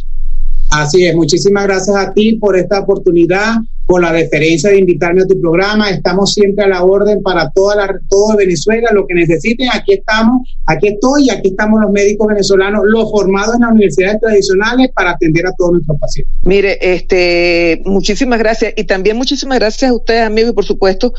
Así 0.71 1.05
es, 1.05 1.15
muchísimas 1.15 1.65
gracias 1.65 1.97
a 1.97 2.13
ti 2.13 2.35
por 2.35 2.57
esta 2.57 2.81
oportunidad, 2.81 3.57
por 3.87 4.03
la 4.03 4.13
deferencia 4.13 4.71
de 4.71 4.79
invitarme 4.79 5.23
a 5.23 5.27
tu 5.27 5.41
programa. 5.41 5.91
Estamos 5.91 6.33
siempre 6.33 6.65
a 6.65 6.69
la 6.69 6.85
orden 6.85 7.23
para 7.23 7.51
toda 7.51 7.77
la, 7.77 8.01
todo 8.09 8.37
Venezuela, 8.37 8.91
lo 8.93 9.07
que 9.07 9.15
necesiten, 9.15 9.69
aquí 9.73 9.95
estamos, 9.95 10.49
aquí 10.67 10.89
estoy 10.89 11.27
y 11.27 11.31
aquí 11.31 11.49
estamos 11.49 11.81
los 11.81 11.91
médicos 11.91 12.29
venezolanos, 12.29 12.83
los 12.85 13.11
formados 13.11 13.55
en 13.55 13.63
las 13.63 13.71
universidades 13.71 14.21
tradicionales 14.21 14.91
para 14.95 15.11
atender 15.11 15.47
a 15.47 15.53
todos 15.53 15.73
nuestros 15.73 15.99
pacientes. 15.99 16.35
Mire, 16.45 16.79
este, 16.81 17.83
muchísimas 17.85 18.39
gracias 18.39 18.75
y 18.77 18.85
también 18.85 19.17
muchísimas 19.17 19.59
gracias 19.59 19.91
a 19.91 19.95
ustedes, 19.95 20.23
amigos, 20.23 20.53
y 20.53 20.55
por 20.55 20.65
supuesto 20.65 21.13